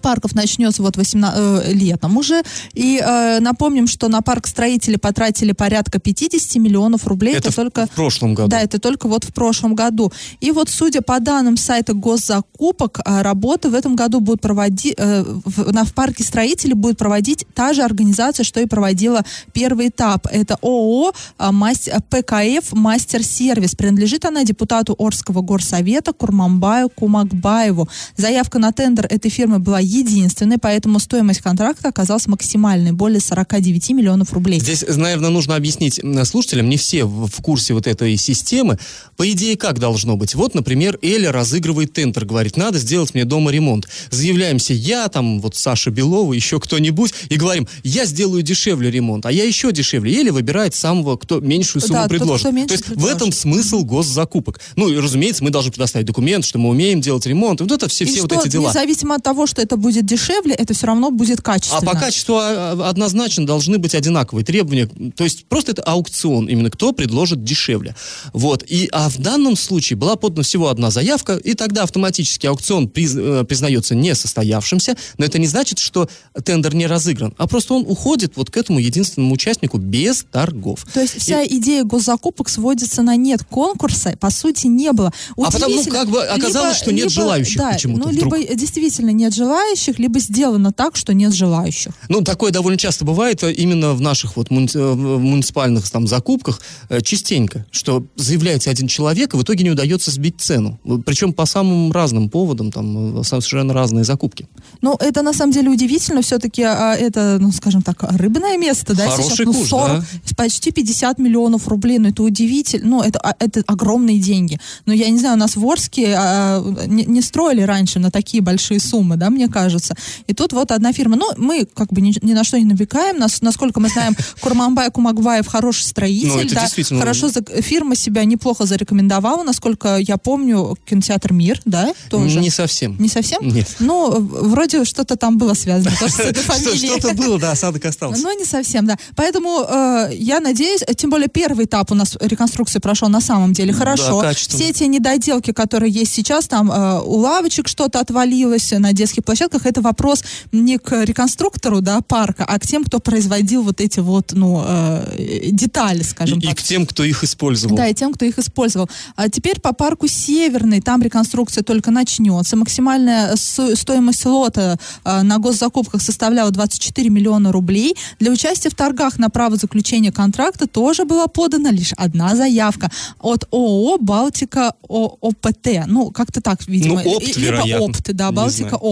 парков 0.00 0.34
начнется 0.34 0.82
вот 0.82 0.96
18, 0.96 1.38
э, 1.38 1.72
летом 1.72 2.16
уже. 2.16 2.42
И 2.74 3.00
э, 3.04 3.40
напомним, 3.40 3.86
что 3.86 4.08
на 4.08 4.20
парк 4.22 4.46
строители 4.46 4.96
потратили 4.96 5.52
порядка 5.52 5.98
50 5.98 6.56
миллионов 6.56 7.06
рублей. 7.06 7.34
Это, 7.34 7.48
это 7.48 7.56
только 7.56 7.86
в 7.86 7.90
прошлом 7.90 8.34
году. 8.34 8.48
Да, 8.48 8.60
это 8.60 8.78
только 8.78 9.08
вот 9.08 9.24
в 9.24 9.32
прошлом 9.32 9.74
году. 9.74 10.12
И 10.40 10.50
вот 10.50 10.68
судя 10.68 11.02
по 11.02 11.20
данным 11.20 11.56
сайта 11.56 11.94
госзакупок, 11.94 13.00
э, 13.04 13.22
работы 13.22 13.68
в 13.70 13.74
этом 13.74 13.96
году 13.96 14.20
будут 14.20 14.40
проводить, 14.40 14.94
э, 14.96 15.24
в, 15.24 15.72
на, 15.72 15.84
в 15.84 15.92
парке 15.94 16.24
строителей 16.24 16.74
будет 16.74 16.98
проводить 16.98 17.46
та 17.54 17.72
же 17.72 17.82
организация, 17.82 18.44
что 18.44 18.60
и 18.60 18.66
проводила 18.66 19.24
первый 19.52 19.88
этап. 19.88 20.26
Это 20.30 20.58
ООО 20.62 21.12
э, 21.38 21.50
мастер, 21.52 22.00
ПКФ 22.10 22.72
«Мастер-сервис». 22.72 23.74
Принадлежит 23.74 24.24
она 24.24 24.44
депутату 24.44 24.94
Орского 24.98 25.42
горсовета 25.42 26.12
Курмамбаю 26.12 26.88
Кумакбаеву. 26.88 27.88
Заявка 28.16 28.58
на 28.58 28.72
тендер 28.72 29.06
этой 29.06 29.30
фирмы 29.30 29.58
была 29.58 29.75
единственной, 29.80 30.58
поэтому 30.58 30.98
стоимость 30.98 31.40
контракта 31.40 31.88
оказалась 31.88 32.26
максимальной, 32.26 32.92
более 32.92 33.20
49 33.20 33.90
миллионов 33.90 34.32
рублей. 34.32 34.60
Здесь, 34.60 34.84
наверное, 34.88 35.30
нужно 35.30 35.56
объяснить 35.56 36.00
слушателям, 36.24 36.68
не 36.68 36.76
все 36.76 37.04
в, 37.04 37.30
курсе 37.42 37.74
вот 37.74 37.86
этой 37.86 38.16
системы. 38.16 38.78
По 39.16 39.30
идее, 39.30 39.56
как 39.56 39.78
должно 39.78 40.16
быть? 40.16 40.34
Вот, 40.34 40.54
например, 40.54 40.98
Эля 41.02 41.32
разыгрывает 41.32 41.92
тендер, 41.92 42.24
говорит, 42.24 42.56
надо 42.56 42.78
сделать 42.78 43.14
мне 43.14 43.24
дома 43.24 43.50
ремонт. 43.50 43.88
Заявляемся 44.10 44.74
я, 44.74 45.08
там, 45.08 45.40
вот 45.40 45.56
Саша 45.56 45.90
Белова, 45.90 46.32
еще 46.32 46.58
кто-нибудь, 46.60 47.14
и 47.28 47.36
говорим, 47.36 47.68
я 47.84 48.04
сделаю 48.04 48.42
дешевле 48.42 48.90
ремонт, 48.90 49.26
а 49.26 49.32
я 49.32 49.44
еще 49.44 49.72
дешевле. 49.72 50.20
Эля 50.20 50.32
выбирает 50.32 50.74
самого, 50.74 51.16
кто 51.16 51.40
меньшую 51.40 51.82
сумму 51.82 52.02
да, 52.02 52.08
предложит. 52.08 52.42
Тот, 52.42 52.50
кто 52.52 52.56
меньше 52.56 52.68
То 52.68 52.74
есть 52.74 52.84
предложит. 52.86 53.12
в 53.12 53.16
этом 53.16 53.32
смысл 53.32 53.84
госзакупок. 53.84 54.60
Ну, 54.76 54.88
и, 54.88 54.96
разумеется, 54.96 55.44
мы 55.44 55.50
должны 55.50 55.70
предоставить 55.70 56.06
документ, 56.06 56.44
что 56.44 56.58
мы 56.58 56.70
умеем 56.70 57.00
делать 57.00 57.26
ремонт. 57.26 57.60
Вот 57.60 57.70
это 57.72 57.88
все, 57.88 58.04
И 58.04 58.06
все 58.08 58.18
что, 58.18 58.34
вот 58.34 58.44
эти 58.44 58.52
дела. 58.52 58.70
независимо 58.70 59.14
от 59.14 59.22
того, 59.22 59.46
что 59.46 59.62
это 59.66 59.76
будет 59.76 60.06
дешевле, 60.06 60.54
это 60.54 60.74
все 60.74 60.86
равно 60.86 61.10
будет 61.10 61.40
А 61.40 61.42
качественно. 61.42 61.80
по 61.82 61.98
качеству 61.98 62.36
а, 62.38 62.88
однозначно 62.88 63.44
должны 63.46 63.78
быть 63.78 63.94
одинаковые 63.94 64.44
требования. 64.44 64.88
То 65.16 65.24
есть 65.24 65.46
просто 65.46 65.72
это 65.72 65.82
аукцион, 65.82 66.46
именно 66.46 66.70
кто 66.70 66.92
предложит 66.92 67.42
дешевле. 67.44 67.94
Вот. 68.32 68.64
И, 68.66 68.88
а 68.92 69.08
в 69.08 69.18
данном 69.18 69.56
случае 69.56 69.96
была 69.96 70.16
подана 70.16 70.42
всего 70.44 70.68
одна 70.68 70.90
заявка, 70.90 71.36
и 71.36 71.54
тогда 71.54 71.82
автоматически 71.82 72.46
аукцион 72.46 72.88
приз, 72.88 73.14
э, 73.16 73.44
признается 73.44 73.94
несостоявшимся, 73.94 74.96
но 75.18 75.24
это 75.24 75.38
не 75.38 75.46
значит, 75.46 75.78
что 75.78 76.08
тендер 76.44 76.74
не 76.74 76.86
разыгран, 76.86 77.34
а 77.38 77.46
просто 77.46 77.74
он 77.74 77.84
уходит 77.86 78.36
вот 78.36 78.50
к 78.50 78.56
этому 78.56 78.78
единственному 78.78 79.34
участнику 79.34 79.78
без 79.78 80.24
торгов. 80.30 80.86
То 80.94 81.00
есть 81.00 81.20
вся 81.20 81.44
идея 81.44 81.84
госзакупок 81.84 82.48
сводится 82.48 83.02
на 83.02 83.16
нет. 83.16 83.42
Конкурса, 83.48 84.16
по 84.20 84.30
сути, 84.30 84.66
не 84.68 84.92
было. 84.92 85.12
А 85.36 85.50
потом, 85.50 85.72
ну, 85.74 85.84
как 85.84 86.08
бы 86.08 86.22
оказалось, 86.22 86.76
что 86.76 86.92
нет 86.92 87.10
желающих 87.10 87.58
да, 87.58 87.72
почему-то 87.72 88.06
Ну, 88.08 88.12
вдруг. 88.12 88.38
либо 88.38 88.54
действительно 88.54 89.10
нет 89.10 89.34
желающих, 89.34 89.55
желающих, 89.56 89.98
либо 89.98 90.18
сделано 90.18 90.72
так, 90.72 90.96
что 90.96 91.14
нет 91.14 91.32
желающих. 91.32 91.92
Ну, 92.08 92.22
такое 92.22 92.52
довольно 92.52 92.78
часто 92.78 93.04
бывает 93.04 93.42
э, 93.42 93.52
именно 93.52 93.94
в 93.94 94.00
наших 94.00 94.36
вот 94.36 94.50
муни- 94.50 94.70
э, 94.74 94.92
в 94.92 95.18
муниципальных 95.18 95.88
там 95.90 96.06
закупках 96.06 96.60
э, 96.88 97.00
частенько, 97.00 97.64
что 97.70 98.04
заявляется 98.16 98.70
один 98.70 98.86
человек, 98.86 99.34
и 99.34 99.36
в 99.36 99.42
итоге 99.42 99.64
не 99.64 99.70
удается 99.70 100.10
сбить 100.10 100.40
цену. 100.40 100.78
Причем 101.06 101.32
по 101.32 101.46
самым 101.46 101.92
разным 101.92 102.28
поводам, 102.28 102.70
там 102.70 103.24
совершенно 103.24 103.72
разные 103.72 104.04
закупки. 104.04 104.46
Ну, 104.82 104.96
это 105.00 105.22
на 105.22 105.32
самом 105.32 105.52
деле 105.52 105.70
удивительно. 105.70 106.20
Все-таки 106.22 106.62
это, 106.62 107.38
ну, 107.40 107.52
скажем 107.52 107.82
так, 107.82 108.02
рыбное 108.02 108.58
место, 108.58 108.94
да? 108.94 109.08
Хороший 109.08 109.30
сейчас, 109.30 109.46
ну, 109.46 109.52
куш, 109.52 109.68
40, 109.68 110.04
почти 110.36 110.70
50 110.70 111.18
миллионов 111.18 111.68
рублей. 111.68 111.98
Ну, 111.98 112.08
это 112.08 112.22
удивительно. 112.22 112.88
Ну, 112.88 113.02
это, 113.02 113.18
а, 113.20 113.34
это 113.38 113.62
огромные 113.66 114.18
деньги. 114.18 114.58
Но 114.84 114.92
я 114.92 115.08
не 115.08 115.18
знаю, 115.18 115.36
у 115.36 115.38
нас 115.38 115.56
в 115.56 115.66
Орске 115.66 116.14
а, 116.16 116.62
не, 116.86 117.04
не 117.04 117.22
строили 117.22 117.62
раньше 117.62 117.98
на 117.98 118.10
такие 118.10 118.42
большие 118.42 118.80
суммы, 118.80 119.16
да, 119.16 119.30
мне 119.30 119.45
кажется. 119.48 119.94
И 120.26 120.32
тут 120.34 120.52
вот 120.52 120.70
одна 120.72 120.92
фирма. 120.92 121.16
Ну, 121.16 121.30
мы 121.36 121.66
как 121.66 121.92
бы 121.92 122.00
ни, 122.00 122.14
ни 122.22 122.32
на 122.34 122.44
что 122.44 122.58
не 122.58 122.64
навекаем. 122.64 123.18
Нас, 123.18 123.42
насколько 123.42 123.80
мы 123.80 123.88
знаем, 123.88 124.14
Курманбай 124.40 124.90
Кумагбаев 124.90 125.46
хороший 125.46 125.84
строитель. 125.84 126.28
Ну, 126.28 126.36
да, 126.54 126.62
действительно- 126.62 127.00
Хорошо, 127.00 127.28
за- 127.28 127.42
фирма 127.62 127.96
себя 127.96 128.24
неплохо 128.24 128.66
зарекомендовала. 128.66 129.42
Насколько 129.42 129.96
я 129.98 130.16
помню, 130.16 130.76
кинотеатр 130.84 131.32
«Мир», 131.32 131.60
да, 131.64 131.92
тоже? 132.10 132.40
Не 132.40 132.50
совсем. 132.50 132.96
Не 132.98 133.08
совсем? 133.08 133.46
Нет. 133.46 133.68
Ну, 133.78 134.10
вроде 134.20 134.84
что-то 134.84 135.16
там 135.16 135.38
было 135.38 135.54
связано 135.54 135.94
тоже 135.98 136.12
с 136.12 136.18
этой 136.20 136.42
Что- 136.42 136.52
фамилией. 136.52 136.98
Что-то 137.00 137.14
было, 137.14 137.38
да, 137.38 137.52
осадок 137.52 137.84
остался. 137.84 138.22
Ну, 138.22 138.38
не 138.38 138.44
совсем, 138.44 138.86
да. 138.86 138.96
Поэтому 139.14 139.64
э, 139.68 140.10
я 140.14 140.40
надеюсь, 140.40 140.82
э, 140.86 140.94
тем 140.94 141.10
более 141.10 141.28
первый 141.28 141.64
этап 141.66 141.90
у 141.92 141.94
нас 141.94 142.16
реконструкции 142.20 142.78
прошел 142.78 143.08
на 143.08 143.20
самом 143.20 143.52
деле 143.52 143.72
хорошо. 143.72 144.20
Все 144.56 144.70
эти 144.70 144.84
недоделки, 144.84 145.52
которые 145.52 145.90
есть 145.92 146.12
сейчас, 146.14 146.46
там 146.48 146.70
э, 146.70 147.00
у 147.02 147.16
лавочек 147.18 147.68
что-то 147.68 148.00
отвалилось 148.00 148.70
на 148.72 148.92
детских 148.92 149.24
площадках, 149.24 149.35
это 149.44 149.80
вопрос 149.80 150.24
не 150.52 150.78
к 150.78 151.04
реконструктору, 151.04 151.80
да, 151.80 152.00
парка, 152.00 152.44
а 152.44 152.58
к 152.58 152.66
тем, 152.66 152.84
кто 152.84 153.00
производил 153.00 153.62
вот 153.62 153.80
эти 153.80 154.00
вот, 154.00 154.32
ну, 154.32 154.62
э, 154.66 155.50
детали, 155.50 156.02
скажем 156.02 156.38
И, 156.38 156.44
и 156.44 156.48
так. 156.48 156.58
к 156.58 156.62
тем, 156.62 156.86
кто 156.86 157.04
их 157.04 157.24
использовал. 157.24 157.76
Да, 157.76 157.88
и 157.88 157.94
тем, 157.94 158.12
кто 158.12 158.24
их 158.24 158.38
использовал. 158.38 158.88
А 159.16 159.28
теперь 159.28 159.60
по 159.60 159.72
парку 159.72 160.08
Северный, 160.08 160.80
там 160.80 161.02
реконструкция 161.02 161.62
только 161.62 161.90
начнется. 161.90 162.56
Максимальная 162.56 163.36
стоимость 163.36 164.24
лота 164.24 164.78
а, 165.04 165.22
на 165.22 165.38
госзакупках 165.38 166.02
составляла 166.02 166.50
24 166.50 167.08
миллиона 167.10 167.52
рублей. 167.52 167.96
Для 168.18 168.30
участия 168.30 168.70
в 168.70 168.74
торгах 168.74 169.18
на 169.18 169.30
право 169.30 169.56
заключения 169.56 170.12
контракта 170.12 170.66
тоже 170.66 171.04
была 171.04 171.26
подана 171.26 171.70
лишь 171.70 171.92
одна 171.96 172.34
заявка 172.36 172.90
от 173.20 173.44
ООО 173.52 173.98
«Балтика 173.98 174.74
ОПТ». 174.88 175.86
Ну, 175.86 176.10
как-то 176.10 176.40
так, 176.40 176.66
видимо. 176.66 177.02
Ну, 177.02 177.16
«Опт», 177.16 177.26
Либо 177.26 177.40
вероятно. 177.40 177.84
«Опт», 177.86 178.12
да, 178.12 178.32
«Балтика 178.32 178.68
знаю. 178.68 178.82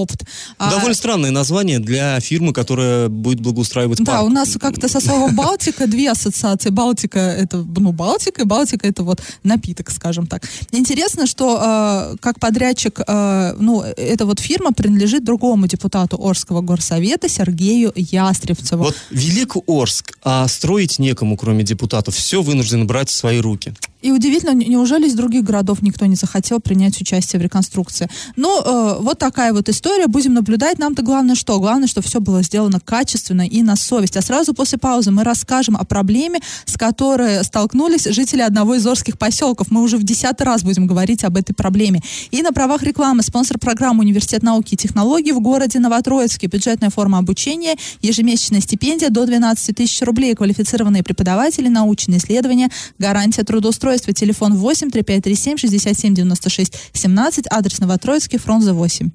Опт». 0.52 0.56
А, 0.58 0.70
Довольно 0.70 0.94
странное 0.94 1.30
название 1.30 1.78
для 1.78 2.20
фирмы, 2.20 2.52
которая 2.52 3.08
будет 3.08 3.40
благоустраивать 3.40 3.98
Да, 3.98 4.12
парк. 4.12 4.26
у 4.26 4.28
нас 4.28 4.56
как-то 4.60 4.88
со 4.88 5.00
словом 5.00 5.34
Балтика 5.34 5.86
две 5.86 6.10
ассоциации. 6.10 6.70
Балтика 6.70 7.18
это, 7.18 7.58
ну, 7.58 7.92
Балтика, 7.92 8.42
и 8.42 8.44
Балтика 8.44 8.86
это 8.86 9.02
вот 9.02 9.22
напиток, 9.42 9.90
скажем 9.90 10.26
так. 10.26 10.42
Интересно, 10.72 11.26
что 11.26 12.12
э, 12.12 12.16
как 12.20 12.38
подрядчик, 12.40 13.00
э, 13.06 13.54
ну, 13.58 13.82
эта 13.82 14.26
вот 14.26 14.40
фирма 14.40 14.72
принадлежит 14.72 15.24
другому 15.24 15.66
депутату 15.66 16.18
Орского 16.20 16.60
горсовета 16.60 17.28
Сергею 17.28 17.92
Ястребцеву. 17.94 18.84
Вот 18.84 18.96
Велик 19.10 19.56
Орск, 19.66 20.12
а 20.22 20.46
строить 20.48 20.98
некому, 20.98 21.36
кроме 21.36 21.64
депутатов. 21.64 22.14
Все 22.14 22.42
вынуждены 22.42 22.84
брать 22.84 23.08
в 23.08 23.14
свои 23.14 23.40
руки. 23.40 23.74
И 24.04 24.12
удивительно, 24.12 24.50
не- 24.50 24.66
неужели 24.66 25.06
из 25.06 25.14
других 25.14 25.44
городов 25.44 25.80
никто 25.80 26.04
не 26.04 26.14
захотел 26.14 26.60
принять 26.60 27.00
участие 27.00 27.40
в 27.40 27.42
реконструкции? 27.42 28.10
Ну, 28.36 28.60
э, 28.60 28.98
вот 29.00 29.18
такая 29.18 29.54
вот 29.54 29.70
история. 29.70 30.08
Будем 30.08 30.34
наблюдать. 30.34 30.78
Нам-то 30.78 31.00
главное 31.02 31.34
что? 31.34 31.58
Главное, 31.58 31.88
что 31.88 32.02
все 32.02 32.20
было 32.20 32.42
сделано 32.42 32.80
качественно 32.80 33.48
и 33.48 33.62
на 33.62 33.76
совесть. 33.76 34.18
А 34.18 34.20
сразу 34.20 34.52
после 34.52 34.76
паузы 34.76 35.10
мы 35.10 35.24
расскажем 35.24 35.74
о 35.78 35.84
проблеме, 35.84 36.40
с 36.66 36.76
которой 36.76 37.42
столкнулись 37.44 38.04
жители 38.04 38.42
одного 38.42 38.74
из 38.74 38.86
Орских 38.86 39.18
поселков. 39.18 39.70
Мы 39.70 39.80
уже 39.80 39.96
в 39.96 40.02
десятый 40.02 40.44
раз 40.44 40.64
будем 40.64 40.86
говорить 40.86 41.24
об 41.24 41.38
этой 41.38 41.54
проблеме. 41.54 42.02
И 42.30 42.42
на 42.42 42.52
правах 42.52 42.82
рекламы 42.82 43.22
спонсор 43.22 43.58
программы 43.58 44.00
Университет 44.00 44.42
науки 44.42 44.74
и 44.74 44.76
технологий 44.76 45.32
в 45.32 45.40
городе 45.40 45.78
Новотроицке. 45.78 46.46
Бюджетная 46.46 46.90
форма 46.90 47.16
обучения, 47.16 47.76
ежемесячная 48.02 48.60
стипендия 48.60 49.08
до 49.08 49.24
12 49.24 49.74
тысяч 49.74 50.02
рублей, 50.02 50.34
квалифицированные 50.34 51.02
преподаватели, 51.02 51.68
научные 51.68 52.18
исследования, 52.18 52.68
гарантия 52.98 53.44
трудоустройства. 53.44 53.93
Телефон 54.00 54.54
8 54.54 54.90
3537 54.90 55.58
67 55.58 56.14
96 56.14 56.74
17, 56.92 57.46
адрес 57.50 57.80
Новотроицкий, 57.80 58.38
фронт 58.38 58.62
за 58.64 58.72
8. 58.72 59.10